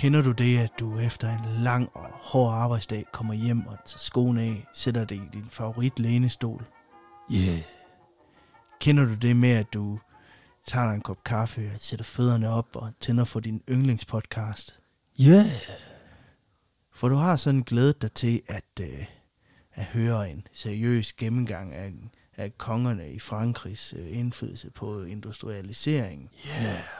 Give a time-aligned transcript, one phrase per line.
[0.00, 3.98] Kender du det, at du efter en lang og hård arbejdsdag kommer hjem og tager
[3.98, 6.64] skoene af, sætter dig i din favorit lænestol?
[7.32, 7.58] Yeah.
[8.80, 9.98] Kender du det med, at du
[10.66, 14.80] tager dig en kop kaffe og sætter fødderne op og tænder for din yndlingspodcast?
[15.20, 15.46] Yeah.
[16.92, 19.04] For du har sådan glædet dig til at, øh,
[19.74, 21.92] at høre en seriøs gennemgang af,
[22.36, 26.30] af kongerne i Frankrigs øh, indflydelse på industrialisering.
[26.46, 26.99] Yeah.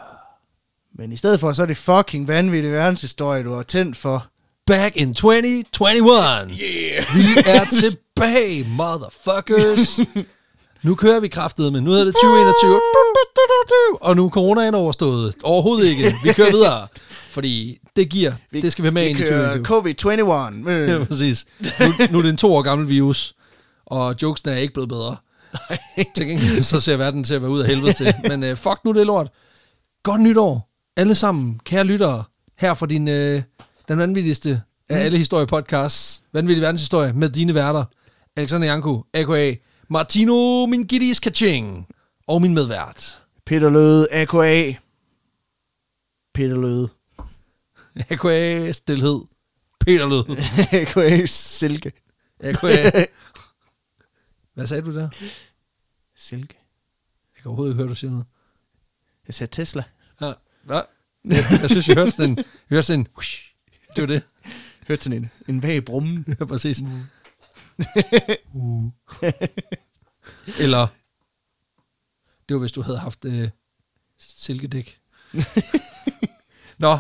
[0.98, 4.26] Men i stedet for, så er det fucking vanvittig verdenshistorie, du har tændt for.
[4.66, 6.14] Back in 2021.
[6.50, 7.06] Yeah!
[7.16, 10.00] Vi er tilbage, motherfuckers.
[10.84, 12.80] nu kører vi kraftet, men nu er det 2021.
[14.00, 15.34] Og nu er coronaen overstået.
[15.42, 16.14] Overhovedet ikke.
[16.24, 16.86] Vi kører videre.
[17.30, 20.24] Fordi det giver, Vi- det skal vi have med Vi ind i kører 2021.
[20.66, 20.70] COVID-21.
[20.98, 21.46] Ja, præcis.
[21.60, 23.34] Nu, nu er det en to år gammel virus,
[23.86, 25.16] og jokesene er ikke blevet bedre.
[26.16, 28.14] Til gengæld så ser verden til at være ud af helvede til.
[28.28, 29.28] Men uh, fuck nu det lort.
[30.02, 30.69] Godt nytår.
[31.00, 32.24] Alle sammen, kære lyttere,
[32.56, 33.42] her for din, uh,
[33.88, 37.84] den vanvittigste af alle historiepodcasts, Vanvittig verdenshistorie, med dine værter,
[38.36, 39.54] Alexander Janko, a.k.a.
[39.88, 41.88] Martino Mingidis Kaching,
[42.26, 44.72] og min medvært, Peter Løde, A.K.A.
[46.34, 46.88] Peter Løde.
[48.10, 48.72] a.k.a.
[48.72, 49.20] Stilhed,
[49.80, 50.24] Peter Lød,
[50.80, 51.26] A.K.A.
[51.26, 51.92] Silke.
[52.40, 53.04] a.k.a.
[54.54, 55.08] Hvad sagde du der?
[56.16, 56.58] Silke.
[57.34, 58.26] Jeg kan overhovedet ikke høre, du siger noget.
[59.26, 59.84] Jeg sagde Tesla.
[60.68, 60.80] Ja.
[61.24, 62.36] Jeg, jeg synes, jeg hørte sådan en...
[62.36, 63.54] Jeg hørte sådan en whoosh.
[63.96, 64.22] det var det.
[64.88, 66.24] Hørte sådan en, en vag brummen.
[66.40, 66.82] Ja, præcis.
[68.52, 68.84] Uh.
[70.64, 70.86] Eller...
[72.48, 73.48] Det var, hvis du havde haft øh,
[74.18, 74.98] silkedæk.
[76.78, 76.98] Nå.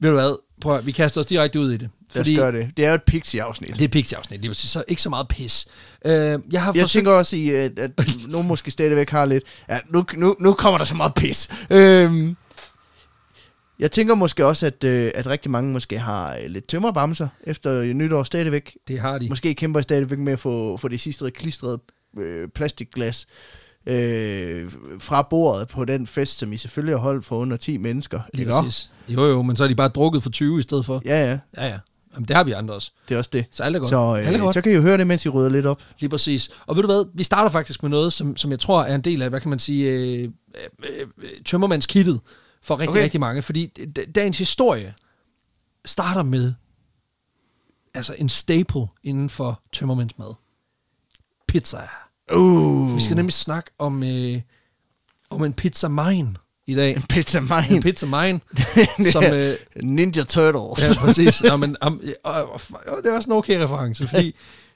[0.00, 0.36] Ved du hvad?
[0.60, 1.90] Prøv at, vi kaster os direkte ud i det.
[2.14, 2.76] Lad os gøre det.
[2.76, 3.68] Det er jo et Pixie-afsnit.
[3.70, 4.42] Det er et pixie-afsnit.
[4.42, 5.66] Det sige, så ikke så meget pis.
[6.04, 6.90] Øh, jeg har Jeg forsøgt...
[6.90, 7.90] tænker også i, at, at
[8.28, 9.44] nogen måske stadigvæk har lidt...
[9.68, 11.48] Ja, nu, nu, nu kommer der så meget pis.
[11.70, 12.36] Øhm,
[13.78, 17.92] jeg tænker måske også, at, øh, at rigtig mange måske har øh, lidt tømmerbamser efter
[17.94, 18.76] nytår stadigvæk.
[18.88, 19.28] Det har de.
[19.28, 21.78] Måske kæmper stadigvæk med at få, få det sidste klistrede
[22.18, 23.26] øh, plastikglas
[23.86, 28.20] øh, fra bordet på den fest, som I selvfølgelig har holdt for under 10 mennesker.
[28.34, 28.90] Lige præcis.
[29.08, 31.02] Jo, jo, men så er de bare drukket for 20 i stedet for.
[31.04, 31.38] Ja, ja.
[31.56, 31.78] Ja, ja.
[32.14, 32.92] Jamen, det har vi andre også.
[33.08, 33.44] Det er også det.
[33.50, 33.88] Så alt er godt.
[33.88, 34.54] Så, alt er øh, godt.
[34.54, 35.82] så kan I jo høre det, mens I rydder lidt op.
[36.00, 36.50] Lige præcis.
[36.66, 39.00] Og ved du hvad, vi starter faktisk med noget, som, som jeg tror er en
[39.00, 40.28] del af, hvad kan man sige, øh, øh,
[41.18, 42.20] øh, tømmermandskittet
[42.62, 43.02] for rigtig, okay.
[43.02, 43.42] Rigtig mange.
[43.42, 43.66] Fordi
[44.14, 44.94] dagens historie
[45.84, 46.52] starter med
[47.94, 50.34] altså en staple inden for tømmermandsmad.
[51.48, 51.78] Pizza.
[52.34, 54.40] Uh, Vi skal nemlig snakke om, øh,
[55.30, 56.34] om en pizza mine
[56.66, 56.96] i dag.
[56.96, 57.82] en pizza En mine.
[57.82, 58.40] pizza mine,
[59.12, 59.24] som...
[59.24, 60.88] Øh, Ninja Turtles.
[60.88, 61.42] Ja, præcis.
[61.48, 64.34] Nå, men, um, og, og, og, det er også en okay reference, fordi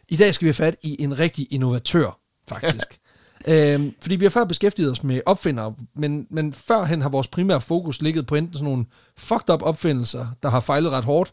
[0.09, 2.87] i dag skal vi have fat i en rigtig innovatør, faktisk.
[3.47, 7.61] øhm, fordi vi har før beskæftiget os med opfindere, men, men førhen har vores primære
[7.61, 8.85] fokus ligget på enten sådan nogle
[9.17, 11.33] fucked up opfindelser, der har fejlet ret hårdt,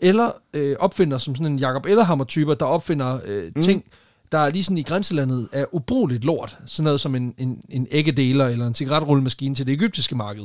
[0.00, 3.62] eller øh, opfinder som sådan en Jacob Ellerhammer-typer, der opfinder øh, Mm.
[3.62, 3.84] ting,
[4.32, 6.58] der er lige sådan i grænselandet er ubrugeligt lort.
[6.66, 10.44] Sådan noget som en, en, en æggedeler eller en cigaretrullemaskine til det egyptiske marked.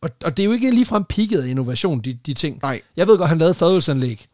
[0.00, 2.58] Og, og det er jo ikke ligefrem af innovation, de, de ting.
[2.62, 2.80] Nej.
[2.96, 4.26] Jeg ved godt, han lavede fadølsanlæg,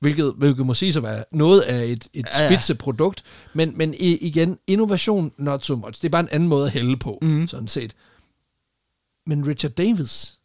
[0.00, 2.48] hvilket, hvilket må sige at være noget af et, et Ja, ja.
[2.48, 3.24] spidseprodukt.
[3.54, 6.02] Men, men igen, innovation, not so much.
[6.02, 7.48] Det er bare en anden måde at hælde på, mm.
[7.48, 7.94] sådan set.
[9.26, 10.38] Men Richard Davis,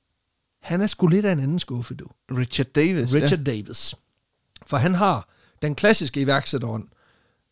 [0.61, 2.07] han er sgu lidt af en anden skuffe, du.
[2.31, 3.13] Richard Davis.
[3.13, 3.95] Richard Davis.
[4.67, 5.29] For han har
[5.61, 6.87] den klassiske iværksætterånd,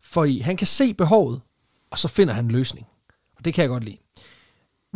[0.01, 1.41] for i, han kan se behovet,
[1.91, 2.87] og så finder han en løsning.
[3.37, 3.97] Og det kan jeg godt lide.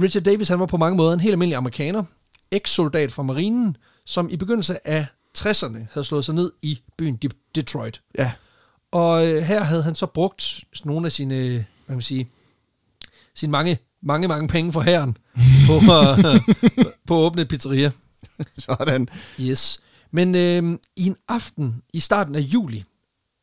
[0.02, 2.04] Richard Davis, han var på mange måder en helt almindelig amerikaner,
[2.52, 5.06] eks-soldat fra marinen, som i begyndelse af
[5.38, 8.02] 60'erne havde slået sig ned i byen De- Detroit.
[8.18, 8.32] Ja.
[8.92, 12.30] Og øh, her havde han så brugt nogle af sine, hvad kan man sige,
[13.36, 15.18] sine mange, mange, mange penge for herren
[15.68, 16.42] på, at,
[17.08, 17.92] på at åbne et pizzeria.
[18.58, 19.08] Sådan.
[19.40, 19.80] Yes.
[20.12, 22.84] Men øh, i en aften i starten af juli,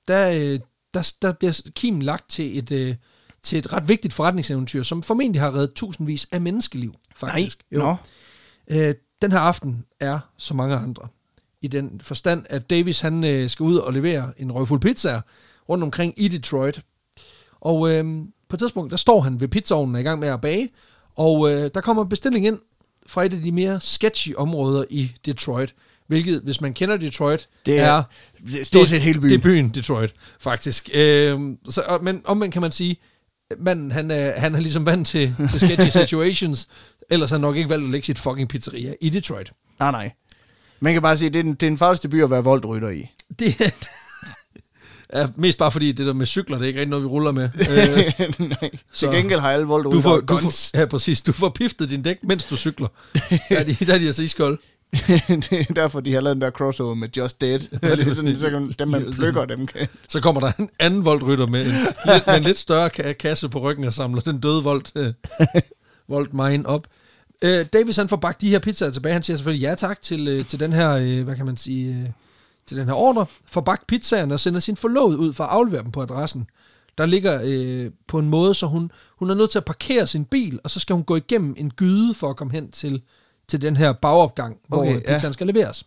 [0.09, 0.61] der, øh,
[0.95, 2.97] der, der bliver kimen lagt til et, øh,
[3.43, 7.65] til et ret vigtigt forretningseventyr, som formentlig har reddet tusindvis af menneskeliv, faktisk.
[7.71, 7.81] Nej.
[7.81, 7.97] Nå.
[8.71, 11.09] Øh, den her aften er så mange andre.
[11.65, 15.21] I den forstand, at Davis han øh, skal ud og levere en røgfuld pizza
[15.69, 16.81] rundt omkring i Detroit.
[17.61, 18.05] Og øh,
[18.49, 20.69] på et tidspunkt, der står han ved pizzaovnen er i gang med at bage,
[21.17, 22.59] og øh, der kommer bestilling ind
[23.07, 25.75] fra et af de mere sketchy områder i Detroit,
[26.07, 28.03] hvilket, hvis man kender Detroit, Det er er
[28.65, 29.31] stort set hele byen.
[29.31, 30.91] Det er byen Detroit, faktisk.
[30.95, 32.97] Øh, så, men omvendt kan man sige,
[33.59, 36.69] manden, han er, han er ligesom vant til, til sketchy situations,
[37.11, 39.53] ellers har han nok ikke valgt at lægge sit fucking pizzeria i Detroit.
[39.79, 40.11] Nej, nej.
[40.81, 42.45] Man kan bare sige, at det er den, det er den farligste by at være
[42.45, 43.11] voldrytter i.
[43.39, 43.71] Det er,
[45.09, 47.33] er mest bare fordi det der med cykler, det er ikke rigtig noget, vi ruller
[47.33, 47.49] med.
[47.71, 48.71] Øh, nej.
[48.71, 51.21] Til Så- gengæld har alle voldrytter du får, du får, ja, præcis.
[51.21, 52.89] Du får piftet din dæk, mens du cykler.
[53.15, 54.59] Der er de, der er de altså iskolde.
[55.29, 57.59] det er derfor, de har lavet den der crossover med Just Dead.
[57.97, 59.89] Det er sådan, så kan dem, man plukker, dem kan...
[60.09, 61.73] Så kommer der en anden voldrytter med en,
[62.07, 65.13] lidt, med en lidt større ka- kasse på ryggen og samler den døde voldt, øh,
[66.09, 66.87] voldt mine op.
[67.45, 69.13] Øh, Davis han får bagt de her pizzaer tilbage.
[69.13, 71.95] Han siger selvfølgelig ja tak til, øh, til den her, øh, hvad kan man sige,
[71.95, 72.11] øh,
[72.67, 73.27] til den her ordre.
[73.49, 76.47] Får bagt pizzaerne og sender sin forlovede ud for at aflevere dem på adressen.
[76.99, 80.25] Der ligger øh, på en måde, så hun, hun er nødt til at parkere sin
[80.25, 83.03] bil, og så skal hun gå igennem en gyde for at komme hen til,
[83.49, 85.15] til den her bagopgang, hvor Okay, okay, ja.
[85.15, 85.87] pizzaen skal leveres.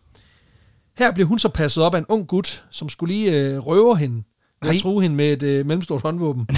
[0.98, 3.98] Her bliver hun så passet op af en ung gut, som skulle lige øh, røve
[3.98, 4.24] hende,
[4.62, 6.48] at true hende med et øh, mellemstort håndvåben.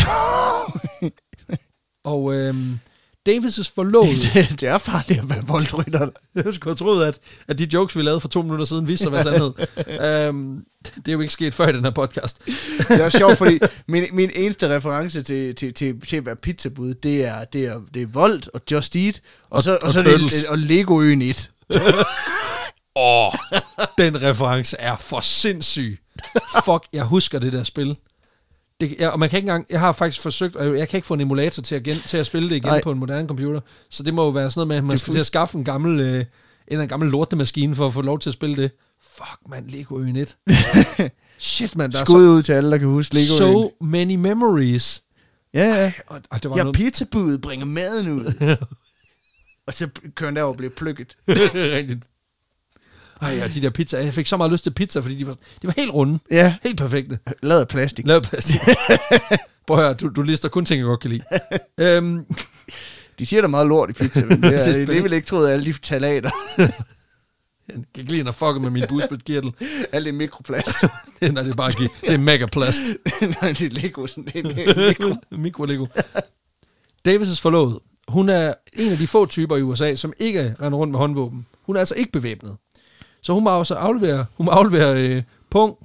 [2.13, 2.56] og øh,
[3.38, 4.16] Davis' forlovede...
[4.34, 6.08] det, det er farligt at være voldrytter.
[6.36, 9.04] Jeg skulle have troet, at, at de jokes, vi lavede for to minutter siden, viste
[9.04, 9.54] sig at være
[9.94, 10.30] sandhed.
[10.30, 10.64] um,
[10.96, 12.46] det er jo ikke sket før i den her podcast.
[12.90, 16.94] Det er sjovt, fordi min, min eneste reference til, til, til, til at være pizzabud,
[16.94, 19.94] det er, det er, det er Volt og Just Eat, og, Og- så, og, og
[19.94, 21.52] så det, og Lego Øen 1.
[22.96, 23.34] Åh, oh,
[23.98, 26.00] den reference er for sindssyg.
[26.66, 27.96] Fuck, jeg husker det der spil.
[28.81, 31.08] Det, jeg, og man kan ikke engang, jeg har faktisk forsøgt, og jeg kan ikke
[31.08, 32.81] få en emulator til at, gen, til at spille det igen Nej.
[32.84, 33.60] På en moderne computer.
[33.90, 35.64] Så det må jo være sådan noget med, at man skal til at skaffe en
[35.64, 36.26] gammel, øh, en
[36.70, 38.72] anden gammel lortemaskine for at få lov til at spille det.
[39.16, 40.38] Fuck, man, Lego Øen 1.
[41.38, 43.54] Shit, man, der er Skud ud til alle, der kan huske Lego så, Øen.
[43.54, 45.04] so many memories.
[45.54, 45.92] Ja, ja.
[46.08, 48.34] Og, og det var Ja, noget, pizzabudet bringer maden ud.
[49.68, 51.18] og så kører han derover og bliver plukket.
[51.78, 52.04] Rigtigt.
[53.21, 54.01] Ej, ja, de der pizzaer.
[54.04, 56.19] Jeg fik så meget lyst til pizza, fordi de var, de var helt runde.
[56.31, 57.19] Ja, Helt perfekte.
[57.44, 58.07] lavet af plastik.
[58.07, 58.60] Lavet af plastik.
[59.68, 61.24] Prøv at høre, du, du lister kun ting, jeg godt kan lide.
[61.98, 62.25] øhm,
[63.19, 65.50] De siger, der er meget lort i pizza, men det er, det vel ikke troet
[65.50, 66.30] alle de talater.
[66.57, 66.71] jeg
[67.68, 69.51] kan ikke lide, når fucker med min busbødkirtel.
[69.92, 70.83] Alt det mikroplast.
[71.21, 71.94] Nej, det er bare ikke.
[72.01, 72.81] Det er mega plast.
[73.21, 74.07] Nej, det er Lego.
[74.07, 75.16] Sådan, det det er mikro.
[75.31, 75.86] Mikrolego.
[77.07, 77.80] Davis' forlovet.
[78.07, 81.45] Hun er en af de få typer i USA, som ikke render rundt med håndvåben.
[81.66, 82.56] Hun er altså ikke bevæbnet.
[83.21, 85.75] Så hun må også aflevere, hun må aflevere øh, pung,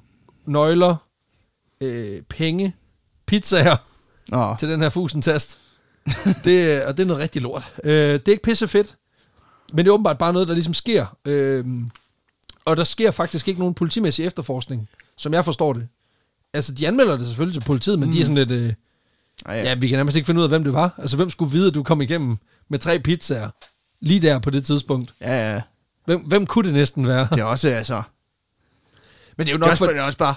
[0.47, 0.97] nøgler,
[1.81, 2.75] øh, penge,
[3.27, 3.77] pizzaer
[4.29, 5.59] Nå, til den her fusentast.
[6.45, 7.73] det, og det er noget rigtig lort.
[7.85, 8.97] Øh, det er ikke pisse fedt,
[9.73, 11.17] men det er åbenbart bare noget, der ligesom sker.
[11.25, 11.65] Øh,
[12.65, 15.89] og der sker faktisk ikke nogen politimæssig efterforskning, som jeg forstår det.
[16.55, 18.13] Altså, de anmelder det selvfølgelig til politiet, men mm.
[18.15, 18.51] de er sådan lidt...
[18.51, 18.73] Øh,
[19.47, 20.95] Ej, ja, vi kan nærmest ikke finde ud af, hvem det var.
[20.99, 22.37] Altså, hvem skulle vide, at du kom igennem
[22.69, 23.51] med tre pizzaer
[24.01, 25.15] lige der på det tidspunkt?
[25.21, 25.61] ja, ja.
[26.05, 27.29] Hvem, hvem kunne det næsten være?
[27.31, 28.03] Det er også, altså...
[29.37, 29.87] Men det er jo Det er nok også, for...
[29.87, 30.35] det er også bare...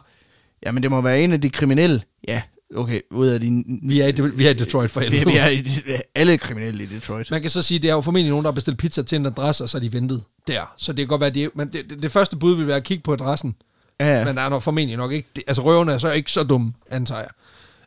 [0.66, 2.02] Ja, men det må være en af de kriminelle.
[2.28, 2.42] Ja,
[2.76, 3.64] okay, ud af de...
[3.84, 5.32] Vi er, i, vi er i Detroit for Vi, helvede.
[5.32, 5.68] vi er i,
[6.16, 7.32] alle er kriminelle i Detroit.
[7.32, 9.26] Man kan så sige, det er jo formentlig nogen, der har bestilt pizza til en
[9.26, 10.74] adresse, og så har de ventet der.
[10.78, 12.84] Så det kan godt være, de, men det, det, det første bud vil være at
[12.84, 13.56] kigge på adressen.
[14.00, 14.26] Ja.
[14.26, 15.28] Men der er nok formentlig nok ikke...
[15.36, 17.30] Det, altså røverne er så ikke så dumme, antager jeg.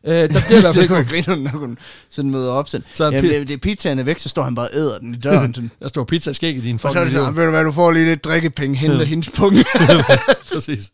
[0.03, 0.87] Øh, der bliver i hvert fald ikke...
[0.87, 1.77] kunne jeg grine, når hun
[2.09, 2.69] sådan møder op.
[2.69, 2.87] Sådan.
[2.93, 5.13] Så Jamen, det, det er pizzaen er væk, så står han bare og æder den
[5.13, 5.53] i døren.
[5.55, 5.71] Sådan.
[5.79, 7.71] Der står pizza i skægget, din Og så er fucking det ved du hvad, du
[7.71, 9.67] får lige lidt drikkepenge, hente hendes punkt.
[10.53, 10.91] Præcis.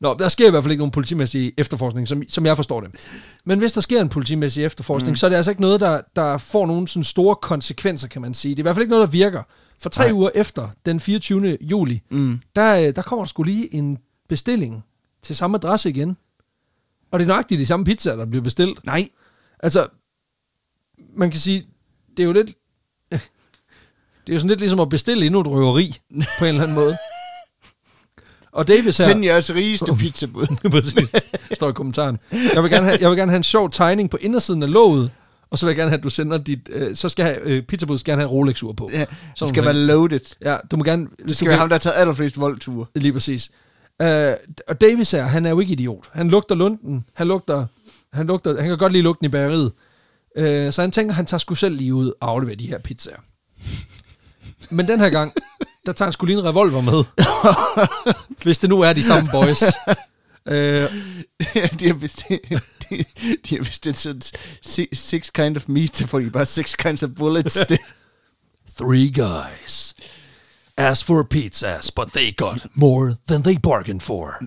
[0.00, 2.90] Nå, der sker i hvert fald ikke nogen politimæssig efterforskning, som, som jeg forstår det.
[3.44, 5.16] Men hvis der sker en politimæssig efterforskning, mm.
[5.16, 8.34] så er det altså ikke noget, der, der får nogen sådan store konsekvenser, kan man
[8.34, 8.54] sige.
[8.54, 9.42] Det er i hvert fald ikke noget, der virker.
[9.82, 10.12] For tre Nej.
[10.12, 11.58] uger efter, den 24.
[11.60, 12.40] juli, Mm.
[12.56, 13.98] der, øh, der kommer der skulle lige en
[14.28, 14.84] bestilling
[15.22, 16.16] til samme adresse igen.
[17.10, 18.84] Og det er nøjagtigt de samme pizzaer, der bliver bestilt.
[18.84, 19.08] Nej.
[19.60, 19.86] Altså,
[21.16, 21.66] man kan sige,
[22.16, 22.46] det er jo lidt...
[24.26, 25.94] Det er jo sådan lidt ligesom at bestille endnu et røveri,
[26.38, 26.96] på en eller anden måde.
[28.52, 29.04] Og Davis her...
[29.04, 30.70] Send jeres rigeste pizzabud.
[30.70, 31.10] Præcis.
[31.58, 32.18] Står i kommentaren.
[32.54, 35.10] Jeg vil, gerne have, jeg vil gerne have en sjov tegning på indersiden af låget,
[35.50, 36.70] og så vil jeg gerne have, at du sender dit...
[36.72, 38.90] Øh, så skal have, øh, pizzabud skal gerne have Rolex-ur på.
[38.92, 39.04] Ja,
[39.40, 40.36] det skal være loaded.
[40.44, 41.06] Ja, du må gerne...
[41.28, 42.86] Det skal være ham, der har taget allerflest voldture.
[42.94, 43.50] Lige præcis.
[44.02, 44.32] Uh,
[44.68, 46.04] og Davis her, han er jo ikke idiot.
[46.12, 47.04] Han lugter lunden.
[47.14, 47.66] Han lugter...
[48.12, 49.72] Han, lugter, han kan godt lide lugten i bageriet.
[50.38, 53.20] Uh, så han tænker, han tager sgu selv lige ud og afleverer de her pizzaer.
[54.70, 55.32] Men den her gang,
[55.86, 57.04] der tager han sgu lige en revolver med.
[58.44, 59.62] Hvis det nu er de samme boys.
[60.46, 60.54] Uh,
[61.80, 62.42] de har bestilt,
[62.90, 63.04] de,
[63.48, 64.22] de har bestilt sådan
[64.92, 67.66] six, kind of meat, så får de bare six kinds of bullets.
[67.66, 67.78] Det,
[68.76, 69.94] Three guys
[70.78, 74.40] asked for pizzas, but they got more than they bargained for.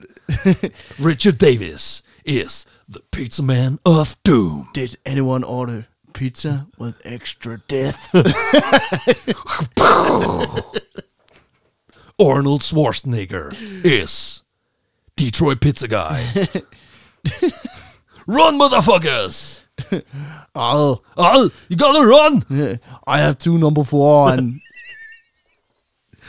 [0.99, 4.69] Richard Davis is the pizza man of doom.
[4.73, 8.09] did anyone order pizza with extra death?
[12.19, 14.43] Arnold Schwarzenegger is
[15.15, 16.23] Detroit Pizza Guy.
[18.27, 19.61] run, motherfuckers!
[20.55, 22.79] oh, Oh, you gotta run!
[23.07, 24.59] I have two number four and,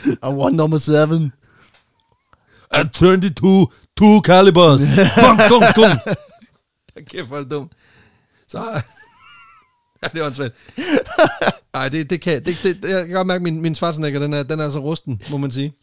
[0.23, 1.33] and one number seven.
[2.71, 3.67] And 22
[3.97, 4.81] two calibers.
[5.21, 6.15] Bum, dum, dum.
[7.09, 7.71] Kæft, hvor er det dumt.
[8.47, 8.81] Så,
[10.03, 10.55] Ja, det er åndssvagt.
[11.73, 14.33] Nej, det, det kan det, det, jeg kan godt mærke, at min, min Schwarzenegger, den
[14.33, 15.73] er, den er altså rusten, må man sige.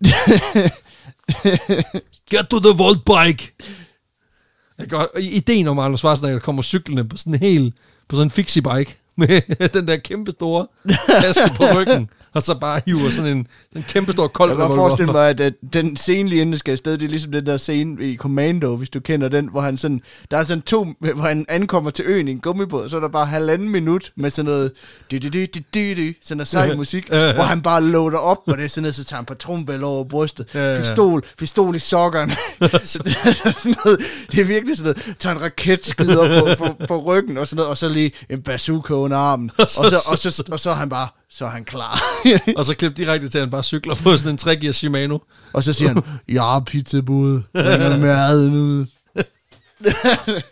[2.31, 3.55] Get to the Volt Bike!
[4.79, 7.73] Jeg kan, ideen om Arnold Schwarzenegger, der kommer cyklende på sådan en hel,
[8.09, 10.67] på sådan en fixie bike, med den der kæmpe store
[11.21, 13.46] taske på ryggen, og så bare hiver sådan en,
[13.76, 16.72] en kæmpe stor kold Jeg kan forestille mig, at, at den scene lige inden skal
[16.72, 19.76] afsted, det er ligesom den der scene i Commando, hvis du kender den, hvor han
[19.78, 23.00] sådan, der er sådan to, hvor han ankommer til øen i en gummibåd, så er
[23.00, 24.72] der bare halvanden minut med sådan noget,
[25.10, 27.34] dy, dy, dy, dy, dy, dy, sådan noget sej musik, Ja, ja.
[27.34, 30.04] hvor han bare loader op, og det er sådan noget, så tager han patronbæl over
[30.04, 30.78] brystet, Ja, ja.
[30.78, 32.32] pistol, pistol i sokkerne,
[32.84, 34.00] så det, er sådan noget,
[34.32, 37.70] det er virkelig sådan noget, tager en raketskyder på, på, på ryggen, og sådan noget,
[37.70, 40.88] og så lige en bazooka under armen, og så, og så, og så er han
[40.88, 42.02] bare, så er han klar.
[42.56, 45.18] Og så klip direkte til, at han bare cykler på sådan en 3 Shimano.
[45.52, 46.02] Og så siger han,
[46.38, 47.42] har pizzabud.
[47.54, 48.87] Den er maden ud.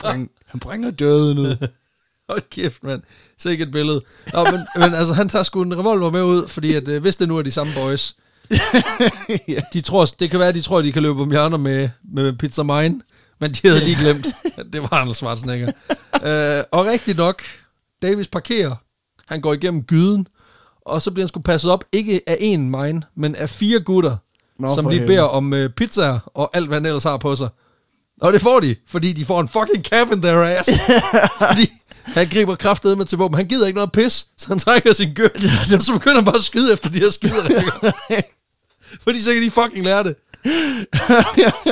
[0.00, 1.56] Bring, han bringer døden ud.
[2.28, 3.02] Hold kæft, mand.
[3.38, 4.02] Sikke et billede.
[4.32, 7.16] Nå, men, men altså, han tager sgu en revolver med ud, fordi at, øh, hvis
[7.16, 8.16] det nu er de samme boys,
[9.48, 9.60] ja.
[9.72, 11.88] de tror, det kan være, at de tror, at de kan løbe om hjørner med,
[12.14, 13.00] med Pizza Mine,
[13.40, 14.26] men de havde lige glemt,
[14.56, 15.66] at det var Arnold Schwarzenegger.
[16.24, 17.42] øh, og rigtig nok,
[18.02, 18.74] Davis parkerer,
[19.28, 20.26] han går igennem gyden,
[20.80, 24.16] og så bliver han sgu passet op, ikke af en mine, men af fire gutter,
[24.58, 27.48] Nå, som lige beder om øh, pizzaer og alt, hvad han ellers har på sig.
[28.20, 30.70] Og det får de, fordi de får en fucking cap in their ass.
[31.48, 31.70] fordi
[32.04, 33.36] han griber kraftedet med til våben.
[33.36, 36.34] Han gider ikke noget pis, så han trækker sin gørt, og så begynder han bare
[36.34, 37.92] at skyde efter de her skiderækker.
[39.04, 40.16] fordi så kan de fucking lære det.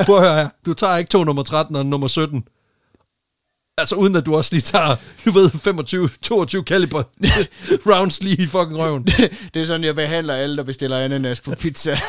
[0.07, 0.49] Prøv at høre her.
[0.67, 2.45] Du tager ikke to nummer 13 og nummer 17.
[3.79, 7.03] Altså uden at du også lige tager, du ved, 25, 22 kaliber
[7.93, 9.03] rounds lige i fucking røven.
[9.55, 12.01] Det er sådan, jeg behandler alle, der bestiller ananas på pizza.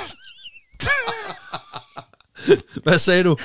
[2.83, 3.37] Hvad sagde du?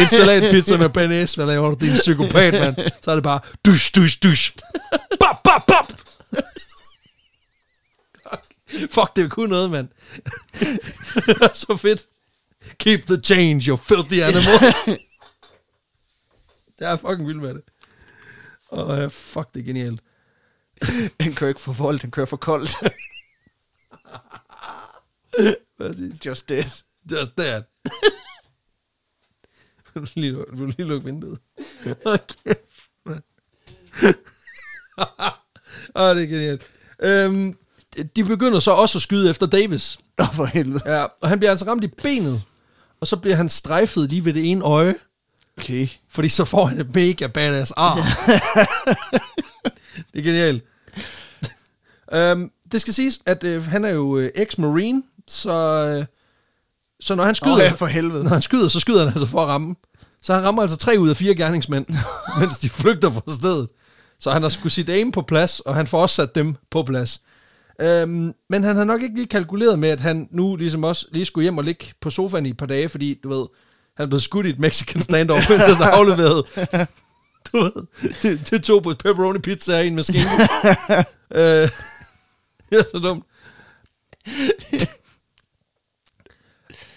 [0.00, 1.76] En salatpizza med banæs, hvad laver du?
[1.80, 2.76] Det er en psykopat, mand.
[3.02, 4.52] Så er det bare, dusch, dusch, dusch.
[5.20, 5.92] Bap, bap, bap.
[8.94, 9.88] Fuck, det er kun noget, mand.
[11.54, 12.06] Så fedt.
[12.78, 14.74] Keep the change, you filthy animal.
[16.82, 17.62] Det er fucking vildt med det.
[18.68, 20.00] Og uh, fuck, det er genialt.
[21.20, 22.70] Han kører ikke for voldt, han kører for koldt.
[25.78, 26.26] Præcis.
[26.26, 26.84] Just this.
[27.10, 27.64] Just that.
[29.94, 31.38] vil du lige, vil du lige lukke vinduet?
[32.04, 32.54] Okay.
[35.96, 36.70] Åh, det er genialt.
[37.02, 37.56] Øhm,
[38.16, 39.98] de begynder så også at skyde efter Davis.
[40.18, 40.96] Nå, for helvede.
[40.96, 42.42] Ja, og han bliver altså ramt i benet,
[43.00, 44.94] og så bliver han strejfet lige ved det ene øje,
[45.58, 45.88] Okay.
[46.10, 47.98] fordi så får han et mega badass arm.
[50.12, 50.64] det er genialt.
[52.12, 55.52] øhm, det skal siges, at øh, han er jo øh, ex-marine, så,
[55.98, 56.04] øh,
[57.00, 58.22] så når han skyder, Åh, ja, for helvede.
[58.24, 59.74] når han skyder, så skyder han altså for at ramme.
[60.22, 61.86] Så han rammer altså tre ud af fire gerningsmænd,
[62.40, 63.68] mens de flygter fra stedet.
[64.20, 66.82] Så han har skulle sit aim på plads, og han får også sat dem på
[66.82, 67.20] plads.
[67.80, 71.24] Øhm, men han har nok ikke lige kalkuleret med, at han nu ligesom også lige
[71.24, 73.46] skulle hjem og ligge på sofaen i et par dage, fordi du ved,
[73.96, 76.44] han blevet skudt i et Mexican standoff, mens han har afleveret
[77.52, 80.28] du ved, til, til to på pepperoni pizza og en med skinke.
[81.40, 81.68] øh,
[82.70, 83.24] det er så dumt.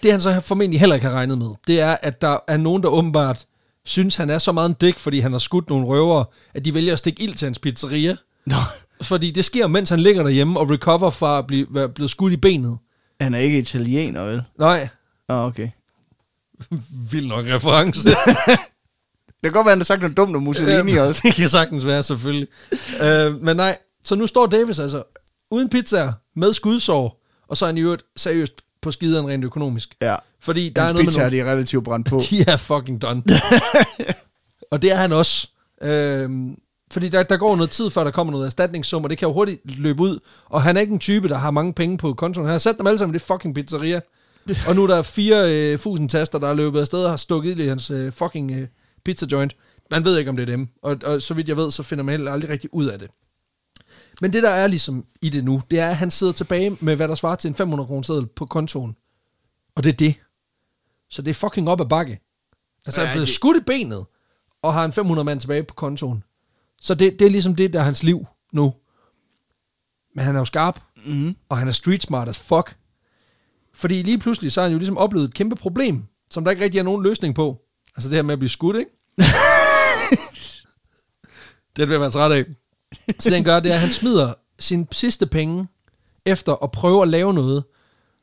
[0.02, 2.82] Det han så formentlig heller ikke har regnet med, det er, at der er nogen,
[2.82, 3.46] der åbenbart
[3.84, 6.24] synes, han er så meget en dæk, fordi han har skudt nogle røvere,
[6.54, 8.16] at de vælger at stikke ild til hans pizzeria.
[8.46, 8.56] Nå,
[9.02, 12.32] Fordi det sker, mens han ligger derhjemme og recover fra at blive være blevet skudt
[12.32, 12.78] i benet.
[13.20, 14.42] han er ikke italiener, vel?
[14.58, 14.88] Nej,
[15.28, 15.68] Nå, okay.
[17.12, 18.08] vild nok reference.
[19.36, 21.20] Det kan godt være, han har sagt noget dumt om Mussolini Ja, også.
[21.24, 22.48] Det kan sagtens være, selvfølgelig.
[23.02, 25.02] øh, men nej, så nu står Davis altså
[25.50, 29.94] uden pizzaer, med skudsår, og så er han i øvrigt seriøst på skideren rent økonomisk.
[30.02, 30.16] Ja.
[30.42, 31.36] Fordi der Hans er noget med pizzaer, nogle...
[31.36, 32.20] de er relativt brændt på.
[32.30, 33.22] De er fucking done.
[34.72, 35.48] og det er han også.
[35.82, 36.56] Øhm,
[36.92, 39.32] fordi der, der går noget tid, før der kommer noget erstatningssum, og det kan jo
[39.32, 40.18] hurtigt løbe ud.
[40.44, 42.46] Og han er ikke en type, der har mange penge på kontoen.
[42.46, 44.00] Han har sat dem alle sammen i det fucking pizzeria.
[44.68, 45.36] Og nu er der fire
[45.72, 48.68] øh, fusentaster, der er løbet afsted og har stukket ild i hans øh, fucking øh,
[49.04, 49.56] pizza joint.
[49.90, 50.68] Man ved ikke, om det er dem.
[50.82, 53.08] Og, og så vidt jeg ved, så finder man heller aldrig rigtig ud af det.
[54.20, 56.96] Men det, der er ligesom i det nu, det er, at han sidder tilbage med,
[56.96, 58.96] hvad der svarer til en 500 kroner seddel på kontoen.
[59.76, 60.14] Og det er det.
[61.10, 62.20] Så det er fucking op ad bakke.
[62.86, 64.04] Altså, Ja, han er blevet det- skudt i benet,
[64.62, 66.22] og har en 500 mand tilbage på kontoen.
[66.80, 68.74] Så det, det er ligesom det, der er hans liv nu.
[70.14, 71.36] Men han er jo skarp, Mm.
[71.48, 72.76] og han er street smart as fuck.
[73.76, 76.64] Fordi lige pludselig, så har han jo ligesom oplevet et kæmpe problem, som der ikke
[76.64, 77.62] rigtig er nogen løsning på.
[77.96, 78.90] Altså det her med at blive skudt, ikke?
[81.76, 82.44] det bliver man træt af.
[83.20, 85.68] Så det han gør, det er, at han smider sin sidste penge
[86.26, 87.64] efter at prøve at lave noget,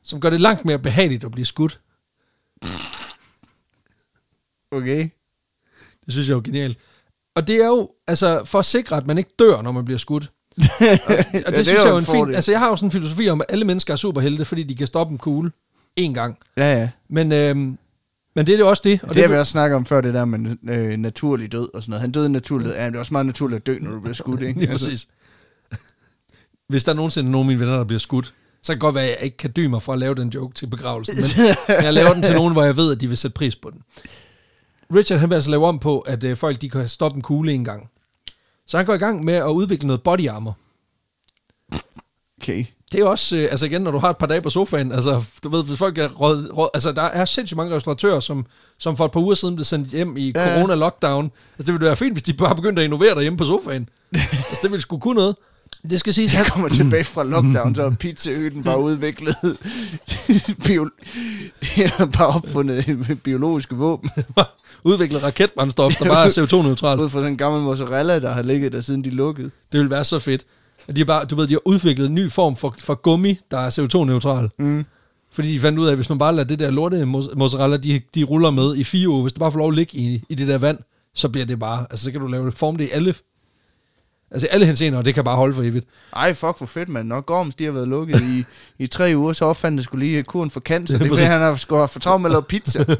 [0.02, 1.80] som gør det langt mere behageligt at blive skudt.
[4.70, 5.08] Okay.
[6.06, 6.78] Det synes jeg er jo genialt.
[7.34, 9.98] Og det er jo altså for at sikre, at man ikke dør, når man bliver
[9.98, 10.32] skudt.
[10.58, 12.14] Og, og det, Ja, ja, det det er synes jeg er en en fin...
[12.14, 12.34] fordel.
[12.34, 14.74] Altså, jeg har jo sådan en filosofi om, at alle mennesker er superhelte, fordi de
[14.74, 15.50] kan stoppe en kugle
[16.00, 16.36] én gang.
[16.56, 16.88] Ja, ja.
[17.10, 17.78] Men, øhm,
[18.36, 19.00] men det er jo også det.
[19.02, 21.68] Og Og det har vi også snakket om før, det der med øh, naturlig død
[21.74, 22.00] og sådan noget.
[22.00, 22.74] Han døde naturligt.
[22.74, 24.60] Ja, men det er også meget naturligt at dø, når du bliver skudt, ikke?
[24.60, 25.08] Lige præcis.
[26.68, 28.94] Hvis der er nogensinde nogen af mine venner, der bliver skudt, så kan det godt
[28.94, 31.14] være, at jeg ikke kan dy mig for at lave den joke til begravelsen.
[31.68, 33.70] Men jeg laver den til nogen, hvor jeg ved, at de vil sætte pris på
[33.70, 33.80] den.
[34.94, 37.52] Richard han vil altså lave om på, at øh, folk de kan stoppe en kugle
[37.52, 37.88] en gang.
[38.66, 40.56] Så han går i gang med at udvikle noget body armor.
[42.42, 42.64] Okay.
[42.92, 45.24] Det er også, øh, altså igen, når du har et par dage på sofaen, altså
[45.44, 48.46] du ved, hvis folk er råd, råd, altså der er sindssygt mange restauratører, som,
[48.78, 51.30] som for et par uger siden blev sendt hjem i Ja, corona-lockdown.
[51.58, 53.88] Altså det ville være fint, hvis de bare begyndte at innovere derhjemme på sofaen.
[54.50, 55.36] altså det ville sgu kunne noget.
[55.90, 59.36] Det skal siges, han, kommer tilbage fra lockdown, så er pizzahytten bare udviklet
[60.64, 60.90] bio...
[62.12, 64.10] Bare opfundet et biologiske våben
[64.84, 67.00] udviklet raketbrændstof, der bare er CO2-neutralt.
[67.00, 69.50] ud fra sådan en gammel mozzarella, der har ligget der siden de lukkede.
[69.72, 70.44] Det ville være så fedt.
[70.88, 73.38] At de har bare, du ved, de har udviklet en ny form for, for gummi,
[73.50, 74.48] der er CO2-neutral.
[74.58, 74.84] Mm.
[75.32, 77.04] Fordi de fandt ud af, at hvis man bare lader det der lorte
[77.36, 79.98] mozzarella, de, de ruller med i fire uger, hvis det bare får lov at ligge
[79.98, 80.78] i, i det der vand,
[81.14, 83.14] så bliver det bare, altså så kan du lave det, forme det i alle,
[84.34, 85.86] altså alle henseender, og det kan bare holde for evigt.
[86.16, 87.08] Ej, fuck hvor fedt, mand.
[87.08, 88.44] Når Gorms, de har været lukket i,
[88.78, 90.98] i tre uger, så opfandt det skulle lige kuren for cancer.
[90.98, 92.84] Det er, han har sgu haft for travlt med at lave pizza.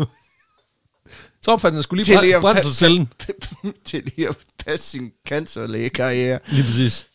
[1.42, 3.08] Så opfandt den skulle lige brænde, brænde sig cellen.
[3.84, 4.36] til lige at
[4.66, 6.38] passe sin cancerlægekarriere.
[6.48, 7.06] Lige præcis.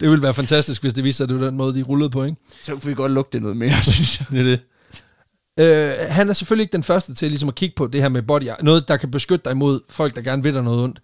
[0.00, 2.10] det ville være fantastisk, hvis det viste sig, at det var den måde, de rullede
[2.10, 2.36] på, ikke?
[2.62, 4.26] Så kunne vi godt lugte noget mere, synes jeg.
[4.30, 4.60] Det er det.
[5.58, 8.22] Øh, han er selvfølgelig ikke den første til ligesom at kigge på det her med
[8.22, 11.00] body noget, der kan beskytte dig imod folk, der gerne vil dig noget ondt.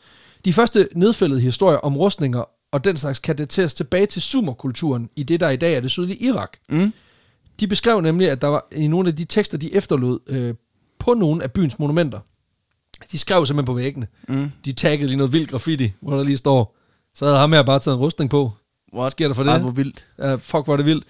[0.49, 5.23] De første nedfældede historier om rustninger og den slags kan dateres tilbage til sumerkulturen i
[5.23, 6.57] det, der i dag er det sydlige Irak.
[6.69, 6.93] Mm.
[7.61, 10.55] De beskrev nemlig, at der var i nogle af de tekster, de efterlod øh,
[10.99, 12.21] på nogle af byens monumenter.
[13.13, 14.07] De skrev simpelthen på væggene.
[14.29, 14.51] Mm.
[14.65, 16.77] De taggede lige noget vild graffiti, hvor der lige står,
[17.15, 18.53] så havde ham her bare taget en rustning på.
[18.93, 19.51] Hvad sker der for det?
[19.51, 20.07] Ej, hvor vildt.
[20.19, 21.05] Uh, fuck, hvor er det vildt.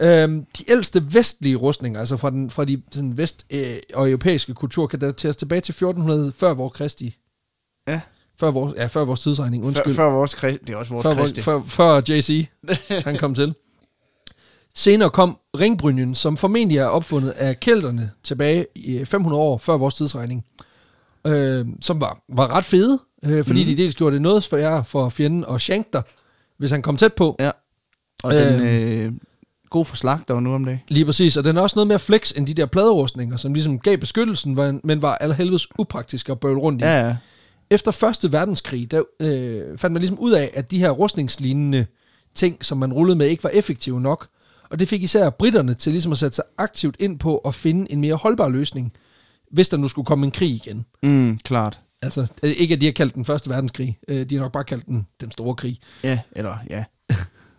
[0.00, 4.54] Øhm, de ældste vestlige rustninger, altså fra, den, fra de sådan vest- øh, og europæiske
[4.54, 7.16] kultur, kan dateres tilbage til 1400 før vores Kristi.
[8.42, 9.94] Før vores, ja, før vores tidsregning, Før, undskyld.
[9.94, 11.42] før vores krist, det er også vores før, kristne.
[11.42, 12.48] før, før JC,
[13.04, 13.54] han kom til.
[14.74, 19.94] Senere kom ringbrynjen, som formentlig er opfundet af kelterne tilbage i 500 år før vores
[19.94, 20.44] tidsregning,
[21.26, 23.66] øh, som var, var ret fede, øh, fordi mm.
[23.66, 26.02] de dels gjorde det noget sværere for fjenden at shank dig,
[26.58, 27.36] hvis han kom tæt på.
[27.40, 27.50] Ja.
[28.22, 29.12] Og den øh,
[29.70, 30.80] god for slagter nu om dagen.
[30.88, 33.78] Lige præcis, og den er også noget mere flex end de der pladerustninger, som ligesom
[33.78, 36.84] gav beskyttelsen, men var allerhelvedes upraktisk at bøvle rundt i.
[36.84, 37.16] Ja, ja.
[37.72, 41.86] Efter Første Verdenskrig, der øh, fandt man ligesom ud af, at de her rustningslignende
[42.34, 44.28] ting, som man rullede med, ikke var effektive nok.
[44.70, 47.92] Og det fik især britterne til ligesom at sætte sig aktivt ind på at finde
[47.92, 48.92] en mere holdbar løsning,
[49.50, 50.84] hvis der nu skulle komme en krig igen.
[51.02, 51.80] Mm, klart.
[52.02, 54.64] Altså, øh, ikke at de har kaldt den Første Verdenskrig, øh, de har nok bare
[54.64, 55.78] kaldt den den store krig.
[56.04, 56.84] Ja, eller ja.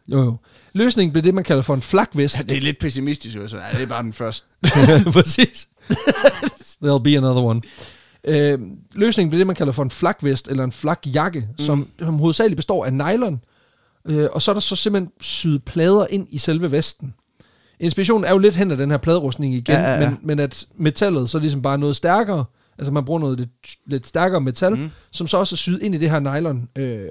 [0.07, 0.37] Jo, jo.
[0.73, 2.37] Løsningen blev det, man kalder for en flakvest.
[2.37, 4.47] ja det er lidt pessimistisk, jo, så ja, det er bare den første.
[5.13, 5.67] Præcis.
[6.83, 7.61] There'll be another one.
[8.27, 8.59] Øh,
[8.95, 11.57] løsningen bliver det, man kalder for en flakvest, eller en flakjakke, mm.
[11.57, 13.39] som, som hovedsageligt består af nylon,
[14.07, 17.13] øh, og så er der så simpelthen syet plader ind i selve vesten.
[17.79, 20.09] Inspirationen er jo lidt hen af den her pladerustning igen, Ja, ja, ja.
[20.09, 22.45] Men, men at metallet så er ligesom bare noget stærkere,
[22.77, 23.49] altså man bruger noget lidt,
[23.85, 24.89] lidt stærkere metal, mm.
[25.11, 26.69] som så også er syet ind i det her nylon.
[26.75, 27.09] Øh,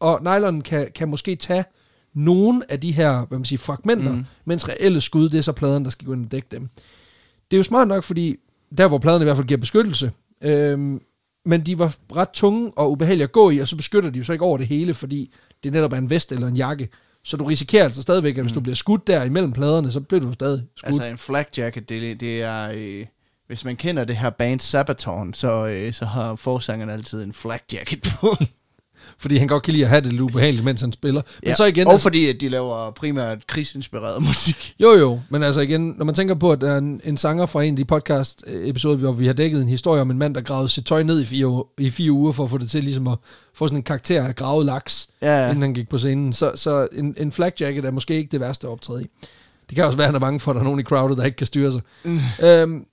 [0.00, 1.64] og nylon kan, kan måske tage
[2.14, 4.24] nogle af de her hvad man siger, fragmenter, mm.
[4.44, 6.68] mens reelle skud, det er så pladerne, der skal gå ind og dække dem.
[7.50, 8.36] Det er jo smart nok, fordi
[8.78, 11.00] der, hvor pladerne i hvert fald giver beskyttelse, øhm,
[11.44, 14.24] men de var ret tunge og ubehagelige at gå i, og så beskytter de jo
[14.24, 16.88] så ikke over det hele, fordi det netop er en vest eller en jakke.
[17.24, 20.20] Så du risikerer altså stadigvæk, at hvis du bliver skudt der imellem pladerne, så bliver
[20.20, 20.86] du stadig skudt.
[20.86, 22.70] Altså en flak jacket, det, det er...
[22.74, 23.06] Øh,
[23.46, 27.62] hvis man kender det her band Sabaton, så, øh, så har forsangeren altid en flak
[27.72, 28.36] jacket på.
[29.18, 31.22] Fordi han godt kan lide at have det lidt ubehageligt, mens han spiller.
[31.42, 31.54] Men ja.
[31.54, 34.74] så igen, og altså, fordi at de laver primært krigsinspireret musik.
[34.80, 37.46] jo jo, men altså igen, når man tænker på, at der er en, en sanger
[37.46, 40.40] fra en af de podcast-episoder, hvor vi har dækket en historie om en mand, der
[40.40, 43.06] gravede sit tøj ned i fire, i fire uger, for at få det til ligesom
[43.08, 43.18] at
[43.54, 45.48] få sådan en karakter af gravet laks, Ja, ja.
[45.48, 46.32] inden han gik på scenen.
[46.32, 49.06] Så, så en, en flak jacket er måske ikke det værste at optræde i.
[49.68, 51.18] Det kan også være, at han er bange for, at der er nogen i crowdet,
[51.18, 51.80] der ikke kan styre sig.
[52.04, 52.18] Mm.
[52.42, 52.84] Øhm,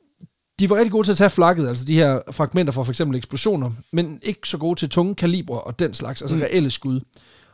[0.59, 3.17] de var rigtig gode til at tage flakket, altså de her fragmenter fra for eksempel
[3.17, 6.41] eksplosioner, men ikke så gode til tunge kalibre og den slags, altså mm.
[6.41, 6.99] reelle skud.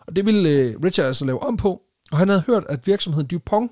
[0.07, 1.81] Og det ville øh, Richard altså lave om på,
[2.11, 3.71] og han havde hørt, at virksomheden Dupont,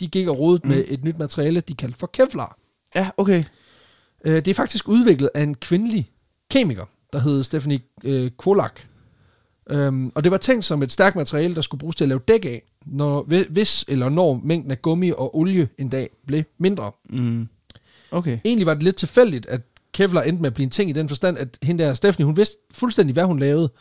[0.00, 0.70] de gik og rodede mm.
[0.70, 2.58] med et nyt materiale, de kaldte for Kevlar.
[2.94, 3.44] Ja, okay.
[4.24, 6.10] Øh, det er faktisk udviklet af en kvindelig
[6.50, 8.80] kemiker, der hed Stephanie øh, Kolak.
[9.70, 12.20] Øhm, og det var tænkt som et stærkt materiale, der skulle bruges til at lave
[12.28, 16.92] dæk af, når, hvis eller når mængden af gummi og olie en dag blev mindre.
[17.10, 17.48] Mm.
[18.10, 18.38] Okay.
[18.44, 19.60] Egentlig var det lidt tilfældigt, at
[19.92, 22.36] Kevlar endte med at blive en ting i den forstand, at hende der Stephanie, hun
[22.36, 23.72] vidste fuldstændig, hvad hun lavede,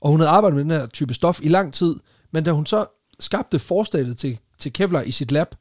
[0.00, 1.96] og hun havde arbejdet med den her type stof i lang tid,
[2.32, 2.86] men da hun så
[3.20, 5.54] skabte forstadiet til, til Kevlar i sit lab,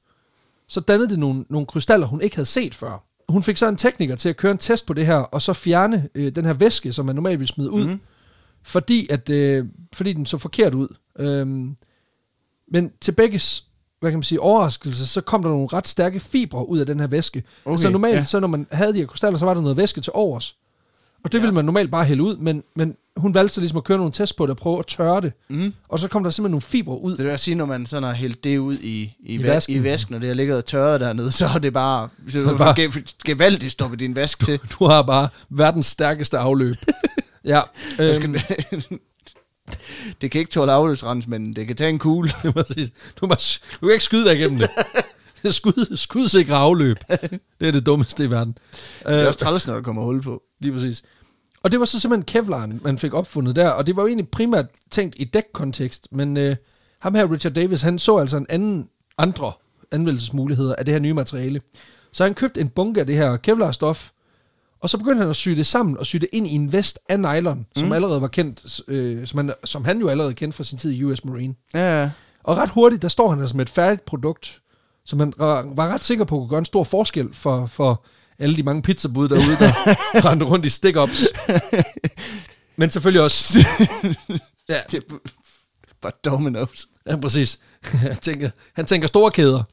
[0.68, 3.04] så dannede det nogle, nogle krystaller, hun ikke havde set før.
[3.30, 5.54] Hun fik så en tekniker til at køre en test på det her, og så
[5.54, 8.00] fjerne øh, den her væske, som man normalt vil smide ud, mm.
[8.64, 10.88] fordi, at, øh, fordi den så forkert ud.
[11.20, 11.76] Øhm,
[12.72, 13.68] men til begges
[14.04, 17.00] hvad kan man sige, overraskelse, så kom der nogle ret stærke fibre ud af den
[17.00, 17.44] her væske.
[17.66, 18.24] Okay, altså normalt, ja.
[18.24, 20.56] så når man havde de her krystaller, så var der noget væske til overs.
[21.24, 21.42] Og det ja.
[21.42, 24.12] ville man normalt bare hælde ud, men, men hun valgte så ligesom at køre nogle
[24.12, 25.34] test på det og prøve at tørre det.
[25.50, 25.74] Mm.
[25.90, 27.18] Og så kom der simpelthen nogle fibre ud.
[27.18, 29.76] Det vil sige, når man sådan har hældt det ud i, i, I, væsken.
[29.76, 32.58] i væsken, og det har ligget og tørret dernede, så er det bare, så det
[32.58, 32.76] bare
[33.26, 34.60] gevaldigt stoppet din vask du, til.
[34.80, 36.76] Du har bare verdens stærkeste afløb.
[37.46, 37.62] ja.
[38.00, 38.36] Øhm,
[40.22, 42.32] det kan ikke tåle afløbsrens, men det kan tage en kugle.
[42.44, 42.52] du,
[43.22, 43.28] du,
[43.82, 44.70] du kan ikke skyde dig igennem det.
[45.54, 46.98] Skud, skudsikre afløb.
[47.60, 48.58] Det er det dummeste i verden.
[49.00, 50.44] Det er også træls, når der kommer hul på.
[50.60, 51.04] Lige præcis.
[51.64, 54.30] Og det var så simpelthen Kevlar, man fik opfundet der, og det var jo egentlig
[54.30, 56.56] primært tænkt i dækkontekst, men øh,
[57.00, 59.52] ham her, Richard Davis, han så altså en anden, andre
[59.92, 61.62] anvendelsesmuligheder af det her nye materiale.
[62.12, 64.13] Så han købte en bunke af det her Kevlar-stof,
[64.84, 67.00] og så begyndte han at sy det sammen og sy det ind i en vest
[67.10, 67.66] af nylon, mm.
[67.76, 70.92] som allerede var kendt, øh, som, han, som han jo allerede kendte fra sin tid
[70.92, 71.56] i US Marine.
[71.74, 72.10] Ja, ja.
[72.44, 74.62] Og ret hurtigt, der står han altså med et færdigt produkt,
[75.06, 78.06] som han var ret sikker på kunne gøre en stor forskel for, for
[78.40, 79.74] alle de mange pizzabud derude, der
[80.30, 81.26] rendte rundt i stick-ups.
[82.76, 83.60] Men selvfølgelig også...
[84.70, 84.78] ja.
[84.92, 85.16] Det er
[86.02, 87.04] bare Domino's.
[87.08, 87.60] Ja, præcis.
[88.02, 89.64] Han tænker, han tænker store kæder.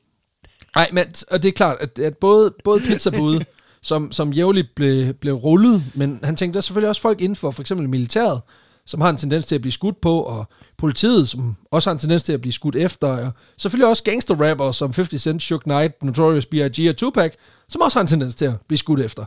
[0.75, 3.44] Nej, men og det er klart, at, at både, både pizzabud,
[3.83, 7.37] som, som jævligt blev, blev rullet, men han tænkte, der er selvfølgelig også folk inden
[7.37, 8.40] for for eksempel militæret,
[8.87, 11.99] som har en tendens til at blive skudt på, og politiet, som også har en
[11.99, 16.03] tendens til at blive skudt efter, og selvfølgelig også gangster-rapper som 50 Cent, Shook Knight,
[16.03, 16.88] Notorious B.I.G.
[16.88, 17.33] og Tupac,
[17.69, 19.25] som også har en tendens til at blive skudt efter.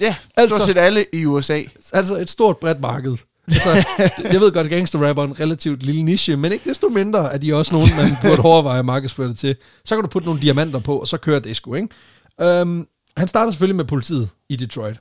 [0.00, 1.62] Ja, altså, stort set alle i USA.
[1.92, 3.16] Altså et stort bredt marked.
[3.48, 3.84] Altså,
[4.32, 7.38] jeg ved godt, at gangster-rapper er en relativt lille niche, men ikke desto mindre er
[7.38, 9.56] de også nogen, man burde overveje at markedsføre det til.
[9.84, 12.62] Så kan du putte nogle diamanter på, og så kører det sgu, ikke?
[12.62, 12.86] Um,
[13.20, 15.00] han starter selvfølgelig med politiet i Detroit.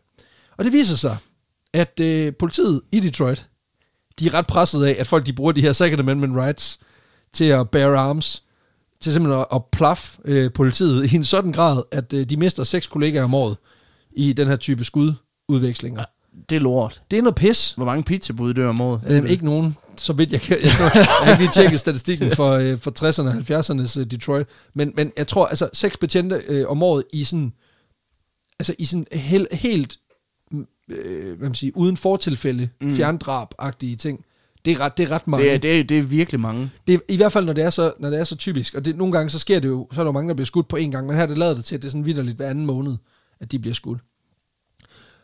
[0.58, 1.17] Og det viser sig,
[1.73, 3.47] at øh, politiet i Detroit,
[4.19, 6.79] de er ret presset af, at folk de bruger de her Second Amendment rights
[7.34, 8.43] til at bear arms,
[9.01, 12.63] til simpelthen at, at plaffe øh, politiet i en sådan grad, at øh, de mister
[12.63, 13.58] seks kollegaer om året
[14.12, 16.03] i den her type skududvekslinger.
[16.49, 17.01] Det er lort.
[17.12, 17.71] Det er noget pis.
[17.71, 19.01] Hvor mange pizzabud dør om året?
[19.08, 20.58] Øhm, ikke nogen, så vidt jeg kan.
[20.63, 24.47] Jeg, jeg har ikke lige tjekket statistikken for, øh, for 60'erne og 70'ernes øh, Detroit.
[24.73, 27.53] Men, men jeg tror, altså seks betjente øh, om året i sådan,
[28.60, 29.98] altså i sådan helt, helt
[30.89, 32.91] øh, hvad man siger, uden fortilfælde, mm.
[32.91, 34.26] fjerndrab-agtige ting.
[34.65, 35.45] Det er ret, det er ret mange.
[35.45, 36.72] Det er, det, er, det er virkelig mange.
[36.88, 38.76] Det er, I hvert fald, når det er så, når det er så typisk.
[38.76, 40.67] Og det, nogle gange, så sker det jo, så er der mange, der bliver skudt
[40.67, 41.08] på en gang.
[41.08, 42.98] Men her det lader det til, at det er sådan vidderligt hver anden måned,
[43.39, 44.00] at de bliver skudt.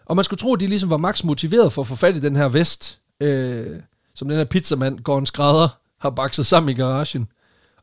[0.06, 2.19] Og man skulle tro, at de ligesom var maks motiveret for at få fat i
[2.19, 3.80] den her vest, øh,
[4.15, 7.28] som den her pizzamand, Gordon Skrædder, har bakset sammen i garagen.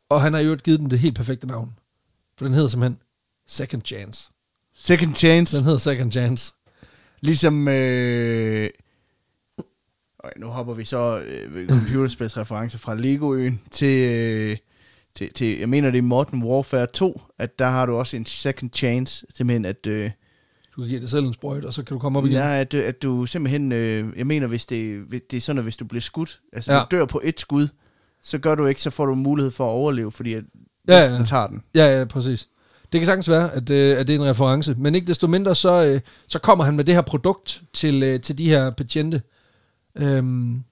[0.08, 1.72] Og han har jo givet den det helt perfekte navn.
[2.38, 2.98] For den hedder simpelthen
[3.48, 4.30] Second Chance.
[4.74, 5.56] Second Chance?
[5.56, 6.52] Den hedder Second Chance.
[7.20, 7.68] Ligesom...
[7.68, 8.68] Øh,
[10.18, 14.56] okay, nu hopper vi så øh, computerspilsreferencer fra Legoøen til, øh,
[15.14, 15.58] til, til...
[15.58, 19.26] Jeg mener, det er Modern Warfare 2, at der har du også en second chance,
[19.34, 19.86] simpelthen at...
[19.86, 20.10] Øh,
[20.76, 22.36] du kan give dig selv en sprøjt, og så kan du komme op igen.
[22.36, 23.72] Ja, at, at du simpelthen...
[23.72, 26.78] Øh, jeg mener, hvis det, det er sådan, at hvis du bliver skudt, altså ja.
[26.78, 27.68] du dør på et skud,
[28.22, 30.44] så gør du ikke, så får du mulighed for at overleve, fordi at
[30.88, 31.24] ja, ja.
[31.24, 31.62] tager den.
[31.74, 32.48] Ja, ja, præcis.
[32.92, 35.54] Det kan sagtens være, at, øh, at det er en reference, men ikke desto mindre,
[35.54, 39.22] så, øh, så kommer han med det her produkt til, øh, til de her patiente.
[39.98, 40.62] Øhm,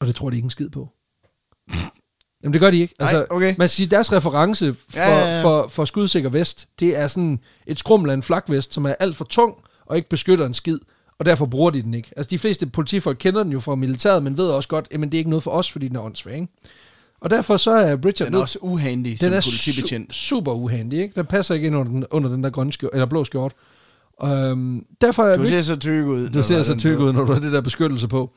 [0.00, 0.88] og det tror de ikke en skid på.
[2.42, 2.94] Jamen det gør de ikke.
[2.98, 3.54] Altså, Nej, okay.
[3.58, 5.42] Man skal sige, deres reference for, ja, ja, ja.
[5.42, 9.16] for, for skudsikker vest, det er sådan et skrummel af en flakvest, som er alt
[9.16, 9.54] for tung
[9.86, 10.78] og ikke beskytter en skid,
[11.18, 12.10] og derfor bruger de den ikke.
[12.16, 15.14] Altså de fleste politifolk kender den jo fra militæret, men ved også godt, at det
[15.14, 16.34] er ikke noget for os, fordi den er åndssvag.
[16.34, 16.48] Ikke?
[17.22, 18.26] Og derfor så er Richard...
[18.26, 20.12] Den er også uhandy den som er politibetjent.
[20.12, 21.14] Su- super uhandy, ikke?
[21.14, 23.52] Den passer ikke ind under den, under den der grønne skjort, eller blå skjort.
[24.22, 26.28] Um, derfor er du ser så tyk ud.
[26.28, 28.30] Du ser så tyk ud, når du har det der beskyttelse på.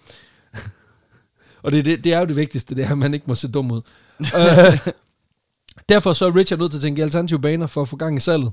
[1.63, 3.51] og det, det, det er jo det vigtigste, det er, at man ikke må se
[3.51, 3.81] dum ud.
[4.19, 4.93] uh,
[5.89, 8.19] derfor så er Richard nødt til at tænke alternative baner for at få gang i
[8.19, 8.51] salget.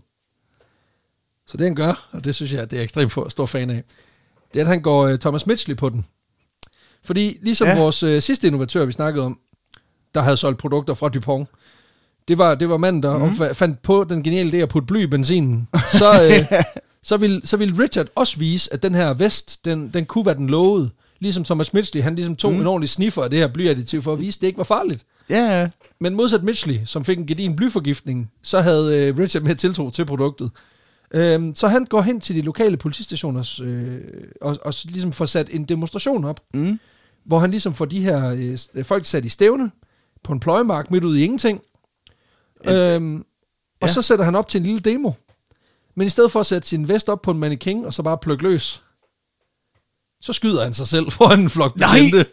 [1.46, 3.84] Så det han gør, og det synes jeg, det er ekstremt stor fan af,
[4.54, 6.04] det er, at han går uh, Thomas Mitchell på den.
[7.04, 7.78] Fordi ligesom ja.
[7.78, 9.38] vores uh, sidste innovatør, vi snakkede om,
[10.14, 11.48] der havde solgt produkter fra Dupont.
[12.28, 13.54] Det var, det var manden, der mm.
[13.54, 15.68] fandt på den geniale idé at putte bly i benzinen.
[15.92, 16.22] Så,
[16.52, 16.62] øh,
[17.02, 20.36] så, ville, så ville Richard også vise, at den her vest, den, den kunne være
[20.36, 20.90] den lovede.
[21.20, 22.60] Ligesom Thomas Mitchley, han ligesom tog mm.
[22.60, 25.04] en ordentlig sniffer af det her blyadditiv for at vise, at det ikke var farligt.
[25.30, 25.68] Ja, ja.
[26.00, 30.04] Men modsat Mitchley, som fik en gedin blyforgiftning, så havde øh, Richard mere tiltro til
[30.04, 30.50] produktet.
[31.14, 34.00] Øhm, så han går hen til de lokale politistationer øh,
[34.40, 36.80] og, og ligesom får sat en demonstration op, Mm.
[37.24, 38.36] hvor han ligesom får de her
[38.74, 39.70] øh, folk sat i stævne
[40.24, 41.62] på en pløjemark midt ude i ingenting.
[42.64, 43.16] Øhm,
[43.80, 43.92] og ja.
[43.92, 45.12] så sætter han op til en lille demo.
[45.94, 48.18] Men i stedet for at sætte sin vest op på en mannequin og så bare
[48.18, 48.82] plukke løs,
[50.20, 51.88] så skyder han sig selv foran en flok Nej!
[51.88, 52.26] betjente.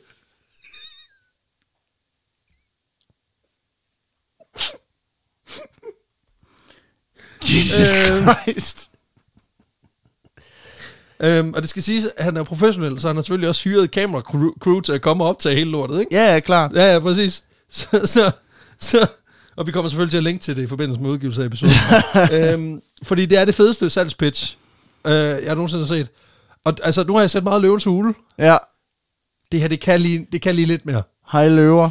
[7.43, 8.27] Jesus Øhm.
[8.43, 8.89] Christ.
[11.23, 13.83] Øhm, og det skal siges, at han er professionel, så han har selvfølgelig også hyret
[13.83, 16.15] et kamera crew, crew til at komme og optage hele lortet, ikke?
[16.15, 16.71] Ja, ja, klart.
[16.73, 17.43] Ja, ja, præcis.
[17.69, 18.31] Så, så,
[18.79, 19.07] så,
[19.55, 21.75] og vi kommer selvfølgelig til at linke til det i forbindelse med udgivelse af episoden.
[22.53, 24.57] øhm, fordi det er det fedeste salgspitch,
[25.05, 26.07] øh, jeg nogensinde har set.
[26.65, 28.13] Og altså, nu har jeg set meget løvens hule.
[28.37, 28.57] Ja.
[29.51, 31.03] Det her, det kan lige, det kan lige lidt mere.
[31.31, 31.89] Hej løver.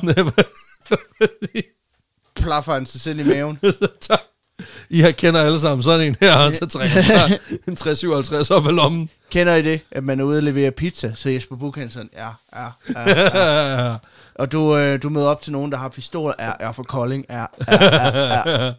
[2.42, 3.58] Plaffer han sig selv i maven.
[4.90, 7.38] I her kender alle sammen sådan en her, og så trækker han bare
[7.68, 9.10] en 357 op af lommen.
[9.30, 12.10] Kender I det, at man er ude og levere pizza, så Jesper Buch han sådan,
[12.16, 13.96] ja, ja, ja, ja.
[14.38, 17.24] Og du, øh, du møder op til nogen, der har pistol, ja, ja, for Kolding,
[17.30, 18.72] ja, ja, ja, ja.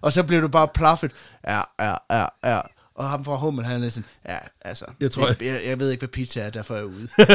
[0.00, 1.12] og så bliver du bare plaffet,
[1.46, 2.60] ja, ja, ja, ja.
[2.94, 5.90] Og ham fra Hummel, han er sådan, ja, altså, Jeg tror, jeg, jeg, jeg ved
[5.90, 7.08] ikke, hvad pizza er, derfor er jeg ude.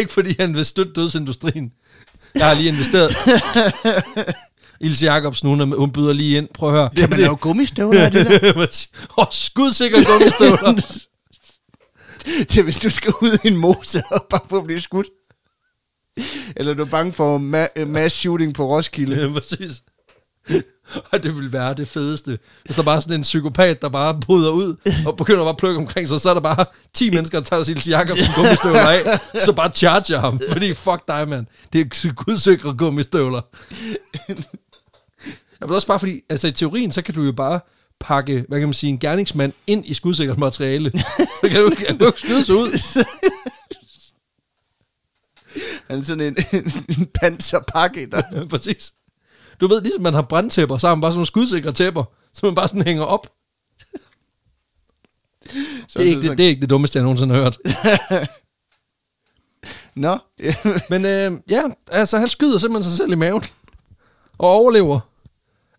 [0.00, 1.72] Ikke fordi han vil støtte dødsindustrien.
[2.34, 3.16] Jeg har lige investeret.
[4.80, 6.48] Ilse Jacobsen, hun, er, hun byder lige ind.
[6.54, 6.90] Prøv at høre.
[6.96, 8.52] Kan man lave gummistøvler af det der?
[8.56, 8.66] Åh,
[9.16, 11.06] oh, skudsikker gummistøvler
[12.48, 15.06] til hvis du skal ud i en mose og bare for at blive skudt.
[16.56, 19.22] Eller du er bange for ma- øh, mass shooting på Roskilde.
[19.22, 19.82] ja, præcis.
[21.12, 22.38] Og det vil være det fedeste.
[22.64, 25.56] Hvis der bare er sådan en psykopat, der bare bryder ud og begynder bare at
[25.56, 29.20] plukke omkring sig, så er der bare 10 mennesker, der tager Ilse Jacobsen gummistøvler af,
[29.44, 30.40] så bare charger ham.
[30.52, 31.46] Fordi fuck dig, mand.
[31.72, 33.40] Det er gudsikre gummistøvler.
[35.60, 37.60] Ja, men også bare fordi, altså i teorien, så kan du jo bare
[38.00, 40.90] pakke, hvad kan man sige, en gerningsmand ind i skudsikkert materiale.
[41.40, 42.78] Så kan du, kan du ikke skyde sig ud.
[45.88, 48.22] Han er sådan en, en, en panserpakke, der...
[48.32, 48.92] Ja, præcis.
[49.60, 52.46] Du ved, ligesom man har brandtæpper, så har man bare sådan nogle skudsikre tæpper, som
[52.46, 53.26] man bare sådan hænger op.
[55.88, 57.58] Så, Det er, ikke, det, det er ikke det dummeste, jeg nogensinde har hørt.
[59.94, 60.18] Nå,
[60.90, 63.42] Men øh, ja, altså han skyder simpelthen sig selv i maven.
[64.38, 65.00] Og overlever.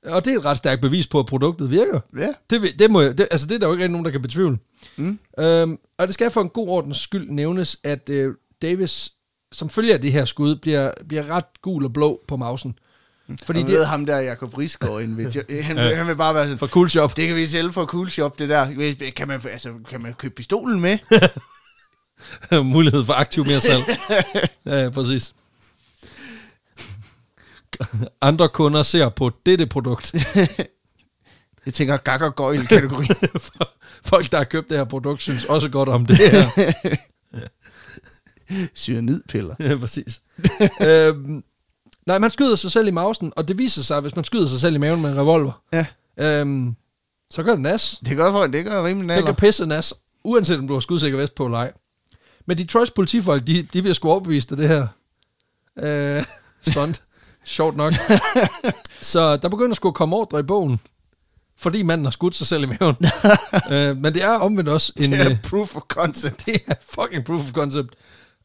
[0.05, 1.99] Og det er et ret stærkt bevis på, at produktet virker.
[2.17, 2.27] ja.
[2.49, 4.11] Det, vil- det, må, jeg- det, altså det er der jo ikke rigtig nogen, der
[4.11, 4.57] kan betvivle.
[4.97, 5.19] Mm.
[5.39, 9.11] Øhm, og det skal for en god ordens skyld nævnes, at øh, Davis,
[9.51, 12.79] som følger af det her skud, bliver, bliver ret gul og blå på mausen.
[13.27, 15.95] Fordi Fordi det ved ham der, Jacob Risgaard, inde ved, han, ja.
[15.95, 17.17] han vil bare være sådan, for cool shop.
[17.17, 18.91] det kan vi sælge for Cool Shop, det der.
[19.15, 20.97] Kan man, altså, kan man købe pistolen med?
[22.63, 23.83] Mulighed for aktiv mere salg.
[24.65, 25.33] ja, ja, præcis.
[28.21, 30.13] Andre kunder ser på dette produkt.
[31.65, 33.07] Jeg tænker, gak og gøjl kategori.
[34.11, 36.73] Folk, der har købt det her produkt, synes også godt om det her.
[38.75, 39.55] Cyanidpiller.
[39.59, 40.21] ja, præcis.
[40.81, 41.43] øhm,
[42.05, 44.59] nej, man skyder sig selv i mausen, og det viser sig, hvis man skyder sig
[44.59, 45.85] selv i maven med en revolver, Ja,
[46.17, 46.75] øhm,
[47.29, 47.99] så gør det nas.
[48.05, 49.25] det gør, for, det gør rimelig Det naller.
[49.25, 51.71] kan pisse nas, uanset om du har skudsikker vest på eller ej.
[52.45, 54.87] Men Detroits politifolk, de, de bliver sgu overbevist af det her
[55.79, 56.23] øh,
[56.67, 57.03] stunt.
[57.47, 57.93] Sjovt nok.
[59.01, 60.79] Så der begynder sgu at komme ordre i bogen,
[61.57, 62.95] fordi manden har skudt sig selv i maven.
[63.71, 65.11] øh, men det er omvendt også en...
[65.11, 66.41] Det er øh, proof of concept.
[66.45, 67.95] det er fucking proof of concept.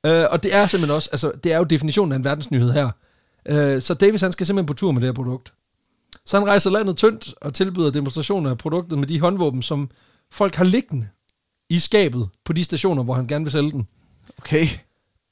[0.07, 2.91] Øh, og det er simpelthen også, altså det er jo definitionen af en verdensnyhed her.
[3.49, 5.53] Øh, så Davis han skal simpelthen på tur med det her produkt.
[6.27, 9.91] Så han rejser landet tyndt og tilbyder demonstrationer af produktet med de håndvåben, som
[10.33, 11.09] folk har liggende
[11.71, 13.89] i skabet på de stationer, hvor han gerne vil sælge den.
[14.39, 14.67] Okay.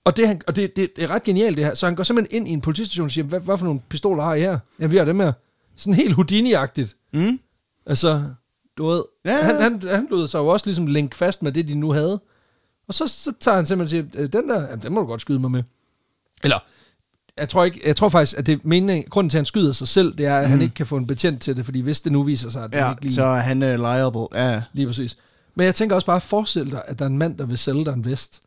[0.05, 1.75] Og, det, han, og det, det, det er ret genialt det her.
[1.75, 4.23] Så han går simpelthen ind i en politistation og siger, hvad, hvad for nogle pistoler
[4.23, 4.59] har I her?
[4.81, 5.33] Ja, vi har dem her.
[5.77, 7.11] Sådan helt Houdini-agtigt.
[7.13, 7.41] Mm.
[7.87, 8.23] Altså,
[8.79, 11.69] du ved, Ja, han, han, han lod sig jo også ligesom link fast med det,
[11.69, 12.21] de nu havde.
[12.89, 15.07] Og så, så tager han simpelthen og siger, "Øh, den der, ja, den må du
[15.07, 15.63] godt skyde mig med.
[16.43, 16.59] Eller,
[17.39, 19.73] jeg tror, ikke, jeg tror faktisk, at det er meningen, grunden til, at han skyder
[19.73, 20.51] sig selv, det er, at mm.
[20.51, 22.71] han ikke kan få en betjent til det, fordi hvis det nu viser sig, at
[22.73, 24.27] det Ja, ikke lige, så er han uh, liable.
[24.35, 24.63] Ja.
[24.73, 25.17] lige præcis.
[25.55, 27.85] Men jeg tænker også bare, forestil dig, at der er en mand, der vil sælge
[27.85, 28.41] dig en vest.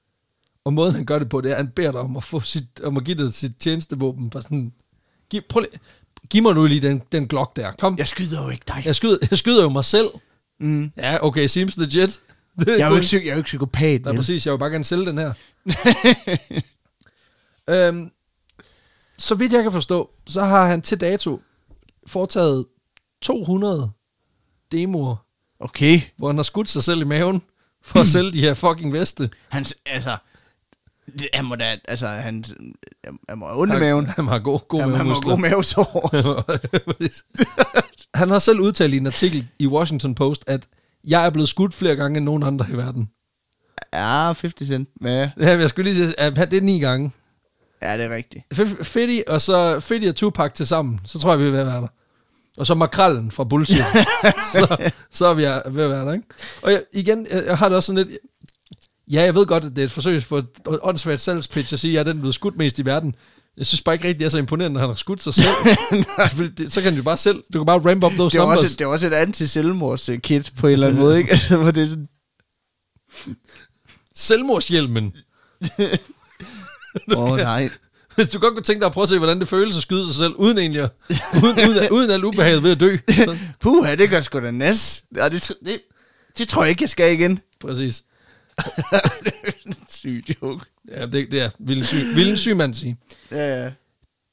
[0.65, 2.39] Og måden, han gør det på, det er, at han beder dig om at, få
[2.39, 4.29] sit, om at give dig sit tjenestevåben.
[4.29, 4.73] Bare sådan,
[5.29, 5.79] giv, prøv lige,
[6.29, 7.71] giv mig nu lige den, den glok der.
[7.71, 8.81] Kom, Jeg skyder jo ikke dig.
[8.85, 10.07] jeg skyder, jeg skyder jo mig selv.
[10.59, 10.91] Mm.
[10.97, 12.19] Ja, okay, seems legit.
[12.59, 14.01] Det Jeg er jo ikke, jeg er jo ikke psykopat.
[14.01, 14.17] Nej, vel?
[14.17, 15.33] præcis, jeg vil bare gerne sælge den her.
[17.69, 18.11] øhm,
[19.17, 21.41] så vidt jeg kan forstå, så har han til dato
[22.07, 22.65] foretaget
[23.21, 23.91] 200
[24.71, 25.15] demoer,
[25.59, 26.01] Okay.
[26.17, 27.41] hvor han har skudt sig selv i maven
[27.83, 29.29] for at sælge de her fucking veste.
[29.49, 30.17] Hans, altså...
[31.05, 31.77] Det, han må da...
[31.87, 32.43] Altså, han,
[33.29, 34.07] han må have ondt i maven.
[34.07, 36.09] Han har god, god Han, han må have god mavesår.
[38.19, 40.67] han har selv udtalt i en artikel i Washington Post, at
[41.07, 43.09] jeg er blevet skudt flere gange end nogen andre i verden.
[43.93, 44.89] Ja, 50 cent.
[45.03, 47.11] Ja, Ja, jeg skulle lige sige, at det er ni gange.
[47.81, 48.43] ja det er rigtigt.
[48.53, 51.59] F- Fetty og så Fetty og Tupac til sammen, så tror jeg, vi er ved
[51.59, 51.87] at være der.
[52.57, 53.77] Og så makrallen fra Bullshit.
[54.53, 56.25] så, så er vi ved at være der, ikke?
[56.61, 58.19] Og jeg, igen, jeg, jeg har det også sådan lidt...
[59.11, 60.47] Ja, jeg ved godt, at det er et forsøg på et
[60.81, 63.15] åndssvagt salgspitch at sige, at jeg er den, er blevet skudt mest i verden.
[63.57, 65.49] Jeg synes bare ikke rigtigt, det er så imponerende, når han har skudt sig selv.
[66.73, 67.43] Så kan jo bare selv...
[67.53, 68.63] Du kan bare ramp up those Det er, numbers.
[68.63, 71.31] også, det er også et anti-selvmords-kit på en eller anden måde, ikke?
[71.35, 72.07] Altså, hvor det er sådan,
[74.15, 75.13] Selvmordshjelmen.
[77.15, 77.69] åh oh, nej.
[78.15, 80.07] Hvis du godt kunne tænke dig at prøve at se, hvordan det føles at skyde
[80.07, 80.91] sig selv, uden egentlig at,
[81.43, 82.97] uden, uden, uden alt ubehaget ved at dø.
[83.59, 85.03] Puha, det gør sgu da næs.
[85.15, 85.81] Ja, det, det,
[86.37, 87.39] det tror jeg ikke, jeg skal igen.
[87.61, 88.03] præcis.
[89.89, 90.65] Syg joke.
[90.91, 92.97] Ja, det, det er vil en, syg, vil en syg mand sige.
[93.31, 93.71] Ja, ja.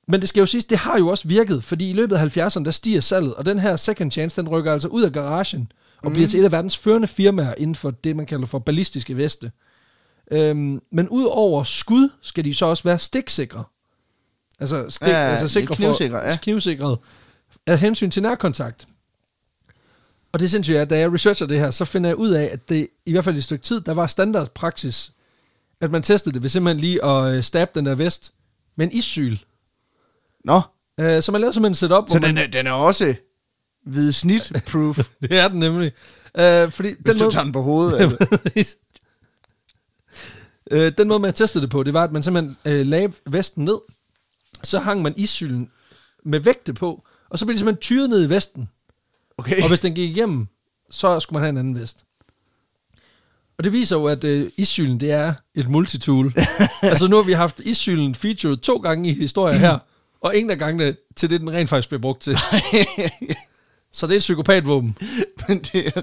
[0.09, 2.65] Men det skal jo siges, det har jo også virket, fordi i løbet af 70'erne,
[2.65, 6.09] der stiger salget, og den her second chance, den rykker altså ud af garagen, og
[6.09, 6.13] mm.
[6.13, 9.51] bliver til et af verdens førende firmaer inden for det, man kalder for ballistiske veste.
[10.33, 13.65] Øhm, men ud over skud, skal de så også være stiksikre.
[14.61, 16.37] Altså, stik, Ja, altså sikre knivsikre, for, ja.
[16.37, 16.99] knivsikret
[17.67, 18.89] af hensyn til nærkontakt.
[20.33, 22.51] Og det sindssygt er, at da jeg researcher det her, så finder jeg ud af,
[22.53, 25.13] at det i hvert fald i et stykke tid, der var standardpraksis,
[25.81, 28.33] at man testede det ved simpelthen lige at øh, stabbe den der vest
[28.77, 29.37] med en issyl.
[30.45, 30.63] Nå,
[31.01, 33.15] Øh, så man laver simpelthen et setup, så hvor man, den er, den er også
[33.87, 35.93] hvid snit-proof, det er den nemlig.
[36.39, 37.99] Øh, fordi hvis den du måde, tager den på hovedet.
[38.01, 38.77] Altså.
[40.71, 43.65] øh, den måde, man testede det på, det var, at man simpelthen øh, lagde vesten
[43.65, 43.79] ned,
[44.63, 45.71] så hang man issylen
[46.25, 48.69] med vægte på, og så blev det simpelthen tyret ned i vesten.
[49.41, 49.63] Okay.
[49.63, 50.47] Og hvis den gik igennem,
[50.91, 52.05] så skulle man have en anden vest.
[53.59, 56.33] Og det viser jo, at øh, issylen, det er et multitool.
[56.83, 59.79] altså nu har vi haft issylen featured to gange i historien her,
[60.25, 62.37] og ingen af gangene til det, den rent faktisk bliver brugt til.
[63.93, 64.97] Så det er et psykopatvåben.
[65.49, 66.03] men, det er,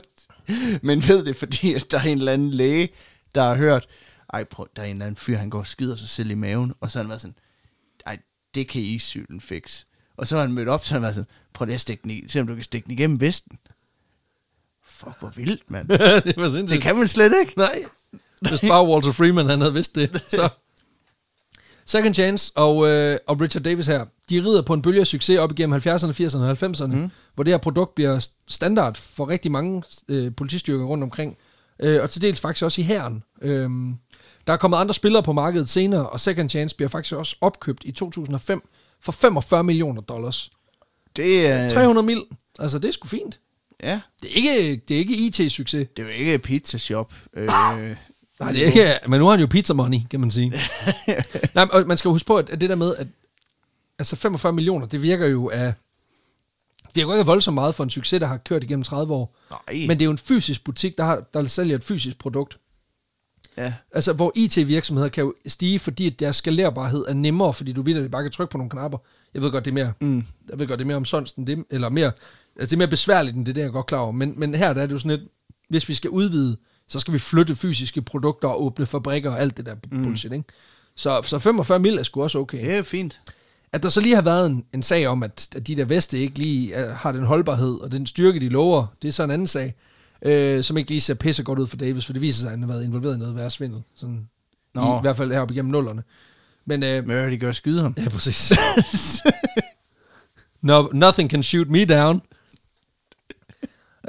[0.81, 2.89] men ved det, fordi at der er en eller anden læge,
[3.35, 3.87] der har hørt,
[4.33, 6.35] ej, prøv, der er en eller anden fyr, han går og skyder sig selv i
[6.35, 7.35] maven, og så har han været sådan,
[8.05, 8.17] ej,
[8.55, 9.83] det kan issylen fix.
[10.17, 12.11] Og så har han mødt op, så han været sådan, prøv lige at stikke den
[12.11, 13.57] i, se om du kan stikke den igennem vesten.
[14.85, 15.89] Fuck, hvor vildt, mand.
[16.25, 16.69] det var sindssygt.
[16.69, 17.53] Det kan man slet ikke.
[17.57, 17.83] Nej.
[18.41, 20.49] Hvis bare Walter Freeman han havde vidst det, så...
[21.85, 25.37] Second Chance og, øh, og Richard Davis her, de rider på en bølge af succes
[25.37, 27.11] op igennem 70'erne, 80'erne og 90'erne, mm.
[27.35, 31.37] hvor det her produkt bliver standard for rigtig mange øh, politistyrker rundt omkring,
[31.79, 33.23] øh, og til dels faktisk også i hæren.
[33.41, 33.69] Øh,
[34.47, 37.83] der er kommet andre spillere på markedet senere, og Second Chance bliver faktisk også opkøbt
[37.85, 38.69] i 2005
[39.01, 40.51] for 45 millioner dollars.
[41.15, 42.23] Det er, 300 mil,
[42.59, 43.39] altså det er sgu fint.
[43.83, 45.87] ja, Det er ikke, det er ikke IT-succes.
[45.95, 47.13] det er jo ikke pizza shop.
[47.33, 47.45] Øh,
[48.39, 50.53] Nej, det er ikke, men nu har han jo pizza money, kan man sige.
[51.55, 53.07] Nej, og man skal jo huske på, at det der med, at
[53.99, 55.73] altså 45 millioner, det virker jo af...
[56.95, 59.35] Det er jo ikke voldsomt meget for en succes, der har kørt igennem 30 år.
[59.49, 59.87] Nej.
[59.87, 62.57] Men det er jo en fysisk butik, der, har, der sælger et fysisk produkt.
[63.57, 63.73] Ja.
[63.91, 68.11] Altså, hvor IT-virksomheder kan jo stige, fordi deres skalerbarhed er nemmere, fordi du ved, at
[68.11, 68.97] bare kan trykke på nogle knapper.
[69.33, 70.23] Jeg ved godt, det er mere, mm.
[70.49, 72.11] jeg ved godt, det er mere omsonst end det, eller mere,
[72.55, 74.11] altså det er mere besværligt end det, der er jeg godt klar over.
[74.11, 75.29] Men, men her der er det jo sådan lidt,
[75.69, 79.57] hvis vi skal udvide, så skal vi flytte fysiske produkter og åbne fabrikker og alt
[79.57, 80.03] det der mm.
[80.03, 80.45] bullshit, ikke?
[80.95, 82.65] Så, så 45 mil er sgu også okay.
[82.65, 83.21] Det er fint.
[83.73, 86.19] At der så lige har været en, en sag om, at, at de der veste
[86.19, 89.31] ikke lige uh, har den holdbarhed og den styrke, de lover, det er så en
[89.31, 89.75] anden sag,
[90.21, 92.51] øh, som ikke lige ser pisse godt ud for Davis, for det viser sig, at
[92.51, 94.29] han har været involveret i noget værre svindel, sådan,
[94.75, 94.97] i, Nå.
[94.97, 96.03] i hvert fald heroppe igennem nullerne.
[96.65, 97.95] Men, øh, hvad vil de gøre skyde ham?
[97.97, 98.53] ja, præcis.
[100.61, 102.21] no, nothing can shoot me down.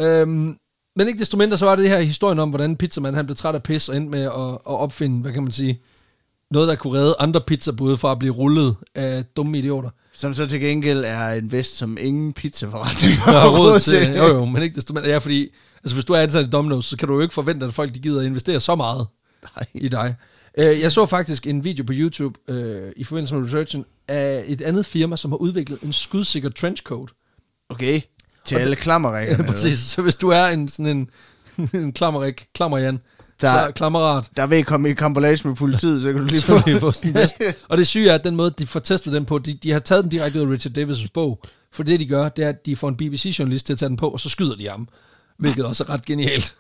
[0.01, 0.59] øhm,
[0.97, 3.37] men ikke desto mindre, så var det det her historien om, hvordan pizzamanden han blev
[3.37, 5.81] træt af pis og endte med at, at opfinde, hvad kan man sige,
[6.51, 9.90] noget, der kunne redde andre pizzabude fra at blive rullet af dumme idioter.
[10.12, 14.16] Som så til gengæld er en vest, som ingen pizzaforretning har råd til.
[14.16, 15.11] Jo, jo, men ikke desto mindre.
[15.11, 15.51] Ja, fordi
[15.88, 17.94] altså, hvis du er ansat i Domino's, så kan du jo ikke forvente, at folk
[17.94, 19.07] de gider at investere så meget
[19.57, 19.66] Nej.
[19.74, 20.14] i dig.
[20.59, 24.61] Øh, Jeg så faktisk en video på YouTube øh, i forbindelse med researchen af et
[24.62, 27.09] andet firma, som har udviklet en skudsikker trenchcoat.
[27.68, 28.01] Okay.
[28.45, 29.45] Til Og alle klammerrækkerne.
[29.45, 29.78] Ja, præcis.
[29.78, 31.11] Så hvis du er en sådan en,
[31.80, 32.99] en klammerik, klammerjan,
[33.41, 36.55] Der- så kammerat, Der vil komme i kampolage med politiet, så kan du lige få...
[36.70, 37.28] I få sådan.
[37.68, 39.78] Og det syge er, at den måde, de får testet den på, de, de har
[39.78, 41.43] taget den direkte ud af Richard Davis' bog.
[41.72, 43.97] For det, de gør, det er, at de får en BBC-journalist til at tage den
[43.97, 44.89] på, og så skyder de ham.
[45.39, 46.55] Hvilket også er ret genialt.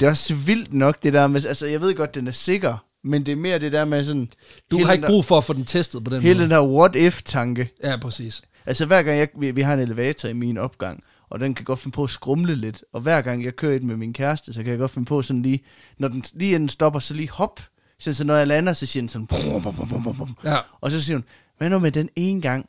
[0.00, 1.46] Det er også vildt nok, det der med...
[1.46, 4.28] Altså, jeg ved godt, den er sikker, men det er mere det der med sådan...
[4.70, 6.42] Du hele har ikke brug for at få den testet på den Hele måde.
[6.42, 7.74] den der what-if-tanke.
[7.84, 8.42] Ja, præcis.
[8.66, 11.64] Altså hver gang jeg, vi, vi har en elevator i min opgang, og den kan
[11.64, 14.12] godt finde på at skrumle lidt, og hver gang jeg kører i den med min
[14.12, 15.60] kæreste, så kan jeg godt finde på sådan lige,
[15.98, 17.60] når den lige inden den stopper, så lige hop.
[18.00, 20.36] Så, så når jeg lander, så siger den sådan, brum, brum, brum, brum, brum.
[20.44, 20.56] Ja.
[20.80, 21.24] og så siger hun,
[21.58, 22.66] hvad nu med den ene gang,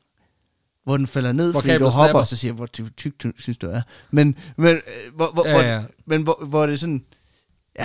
[0.90, 2.24] hvor den falder ned, Hvor fordi du hopper, snapper.
[2.24, 3.82] så siger jeg, hvor ty- tyk du synes, du er.
[4.12, 4.82] Men, men, øh,
[5.16, 5.84] hvor, hvor, Ja, hvor, ja.
[6.06, 7.06] men hvor, hvor det er sådan,
[7.80, 7.84] ja,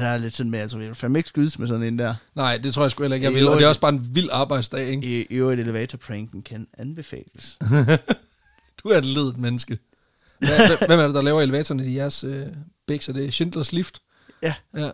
[0.00, 2.14] der er lidt sådan med, altså, jeg vil fandme ikke skydes med sådan en der.
[2.34, 3.48] Nej, det tror jeg sgu heller ikke, jeg vil.
[3.48, 5.20] Og det er også bare en vild arbejdsdag, ikke?
[5.20, 7.58] I, i øvrigt elevator-pranken kan anbefales.
[8.84, 9.78] Du er et ledet menneske.
[10.38, 12.46] Hvad- Hvem er det, der laver elevatoren i jeres øh,
[12.86, 13.08] bæks?
[13.08, 14.02] Er det Schindlers Lift?
[14.42, 14.54] Ja.
[14.76, 14.90] ja.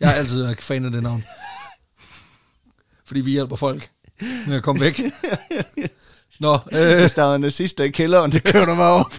[0.00, 1.22] Jeg har altid været fan af det navn.
[3.04, 3.90] Fordi vi hjælper folk
[4.46, 5.00] med at komme væk.
[6.40, 9.14] Nå, øh, Hvis der er nazister i kælderen, så kører du mig op.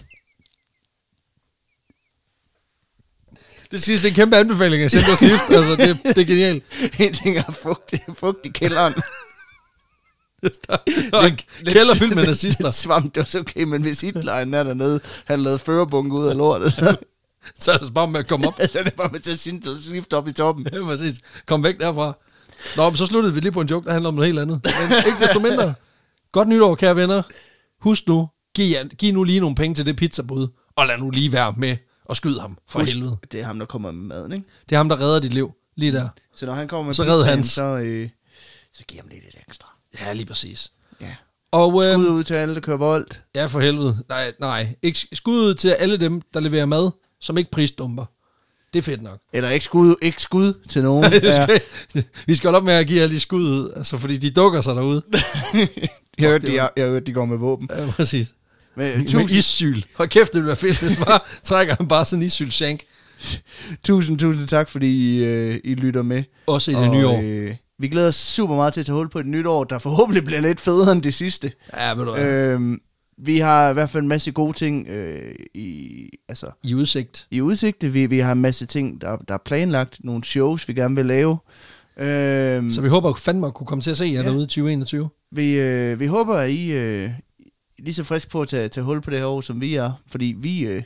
[3.71, 5.49] det sidste er en kæmpe anbefaling af Schindlers Lift.
[5.49, 6.63] Altså, det, det er genialt.
[6.99, 8.93] En ting er fugt, fugt i kælderen.
[11.27, 12.63] En kælder fyldt med nazister.
[12.63, 16.27] Lidt svamp, det var så okay, men hvis Hitler er dernede, han lavede førerbunke ud
[16.27, 16.97] af lortet, så,
[17.61, 18.53] Så er det bare med at komme op.
[18.69, 20.67] så er det bare med at sinde skift op i toppen.
[20.73, 21.15] Ja, præcis.
[21.45, 22.13] Kom væk derfra.
[22.77, 24.61] Nå, men så sluttede vi lige på en joke, der handler om noget helt andet.
[24.63, 25.73] Men ikke desto mindre.
[26.31, 27.21] Godt nytår, kære venner.
[27.81, 31.31] Husk nu, giv, giv nu lige nogle penge til det pizzabud, og lad nu lige
[31.31, 33.17] være med og skyde ham for Husk, helvede.
[33.31, 34.45] Det er ham, der kommer med maden, ikke?
[34.69, 35.51] Det er ham, der redder dit liv.
[35.77, 36.09] Lige der.
[36.35, 37.47] Så når han kommer med Så pizzaen, hans.
[37.47, 38.09] så, øh,
[38.73, 39.67] så giver ham lidt et ekstra.
[40.01, 40.71] Ja, lige præcis.
[41.01, 41.15] Ja.
[41.51, 43.21] Og øh, Skud ud til alle, der kører voldt.
[43.35, 43.97] ja, for helvede.
[44.09, 44.75] Nej, nej.
[44.81, 48.05] Ikke skud ud til alle dem, der leverer mad, som ikke prisdumper.
[48.73, 49.19] Det er fedt nok.
[49.33, 51.13] Eller ikke skud, ikke skud til nogen.
[51.23, 51.47] Ja.
[52.27, 54.61] vi skal holde op med at give alle de skud ud, altså, fordi de dukker
[54.61, 55.01] sig derude.
[56.19, 57.69] Jeg hørte, de, var- jeg hørte, de går med våben.
[57.77, 58.27] Ja, præcis.
[58.75, 59.81] Men, Med tusind, issyl.
[59.95, 62.79] Hold kæft, det ville være fedt, hvis bare trækker han bare sådan en issyl shank.
[63.83, 66.23] tusind, tusind tak, fordi I, øh, I lytter med.
[66.47, 67.21] Også i det nye år.
[67.23, 69.79] Øh, vi glæder os super meget til at tage hul på et nyt år, der
[69.79, 71.51] forhåbentlig bliver lidt federe end det sidste.
[71.77, 72.25] Ja, ved du hvad.
[72.25, 72.79] Øhm,
[73.23, 77.27] vi har i hvert fald en masse gode ting øh, i, altså, I udsigt.
[77.31, 77.93] i udsigt.
[77.93, 79.97] Vi, vi har en masse ting, der, der er planlagt.
[80.03, 81.37] Nogle shows, vi gerne vil lave.
[81.97, 84.21] Øhm, Så vi håber fandme at kunne komme til at se jer Ja.
[84.23, 85.09] derude i 2021.
[85.31, 87.09] Vi, øh, vi håber, at I øh,
[87.79, 89.91] lige så friske på at tage, tage hul på det her år, som vi er.
[90.07, 90.83] Fordi vi, øh,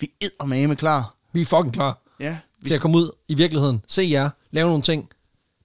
[0.00, 0.10] vi
[0.40, 1.14] er med klar.
[1.32, 3.80] Vi er fucking klar Ja, vi til at komme ud i virkeligheden.
[3.88, 4.30] Se jer.
[4.50, 5.08] Lave nogle ting.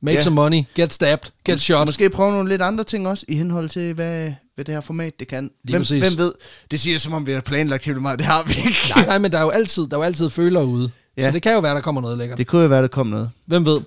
[0.02, 0.22] Make Ja.
[0.24, 0.64] some money.
[0.76, 1.32] Get stabbed.
[1.46, 1.88] Get shot.
[1.88, 5.20] Måske prøve nogle lidt andre ting også, i henhold til, hvad, hvad det her format
[5.20, 5.44] det kan.
[5.44, 6.04] Lige Hvem, præcis.
[6.04, 6.34] hvem ved?
[6.72, 8.20] Det siger det, som om vi har planlagt helt meget.
[8.20, 8.78] Det har vi ikke.
[8.96, 10.92] Nej, nej, men der er jo altid, der er jo altid følere ude.
[11.18, 11.26] Ja.
[11.28, 12.38] Så det kan jo være, der kommer noget lækkert.
[12.38, 13.30] Det kunne jo være, der kom noget.
[13.46, 13.82] Hvem ved?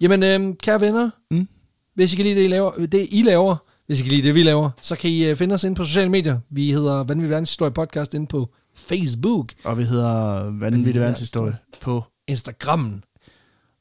[0.00, 1.48] Jamen, øhm, kære venner, Mm.
[1.94, 3.56] hvis I kan lide det, I laver, det, I laver,
[3.86, 5.84] hvis I kan lide det, vi laver, så kan I øh, finde os inde på
[5.84, 6.38] sociale medier.
[6.50, 12.04] Vi hedder Vanvittig Verdenshistorie Podcast inde på Facebook, Og vi hedder Vanvittig Verdenshistorie på.
[12.28, 13.04] Instagrammen,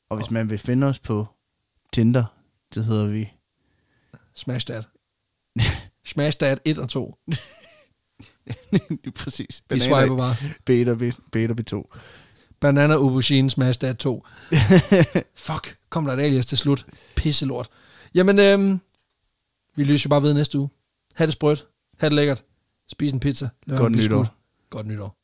[0.10, 1.28] Og hvis man vil finde os på
[1.94, 2.24] Tinder,
[2.74, 3.30] så hedder vi...
[4.36, 4.88] Smash That.
[6.08, 7.16] Smash That 1 og 2.
[8.89, 9.64] Lige præcis.
[9.70, 10.36] Vi swiper bare.
[10.66, 11.89] Beta, beta, beta, beta 2.
[12.60, 14.26] Banana Aubergine Smash That 2.
[15.36, 16.86] Fuck, kom der et alias til slut.
[17.16, 17.70] Pisselort.
[18.16, 18.80] Jamen, øhm,
[19.76, 20.70] vi lyser jo bare ved næste uge.
[21.16, 21.68] Ha' det sprødt.
[21.99, 22.43] Ha' det lækkert.
[22.91, 23.49] Spis en pizza.
[23.70, 24.36] Godt nytår.
[24.70, 25.16] Godt nytår.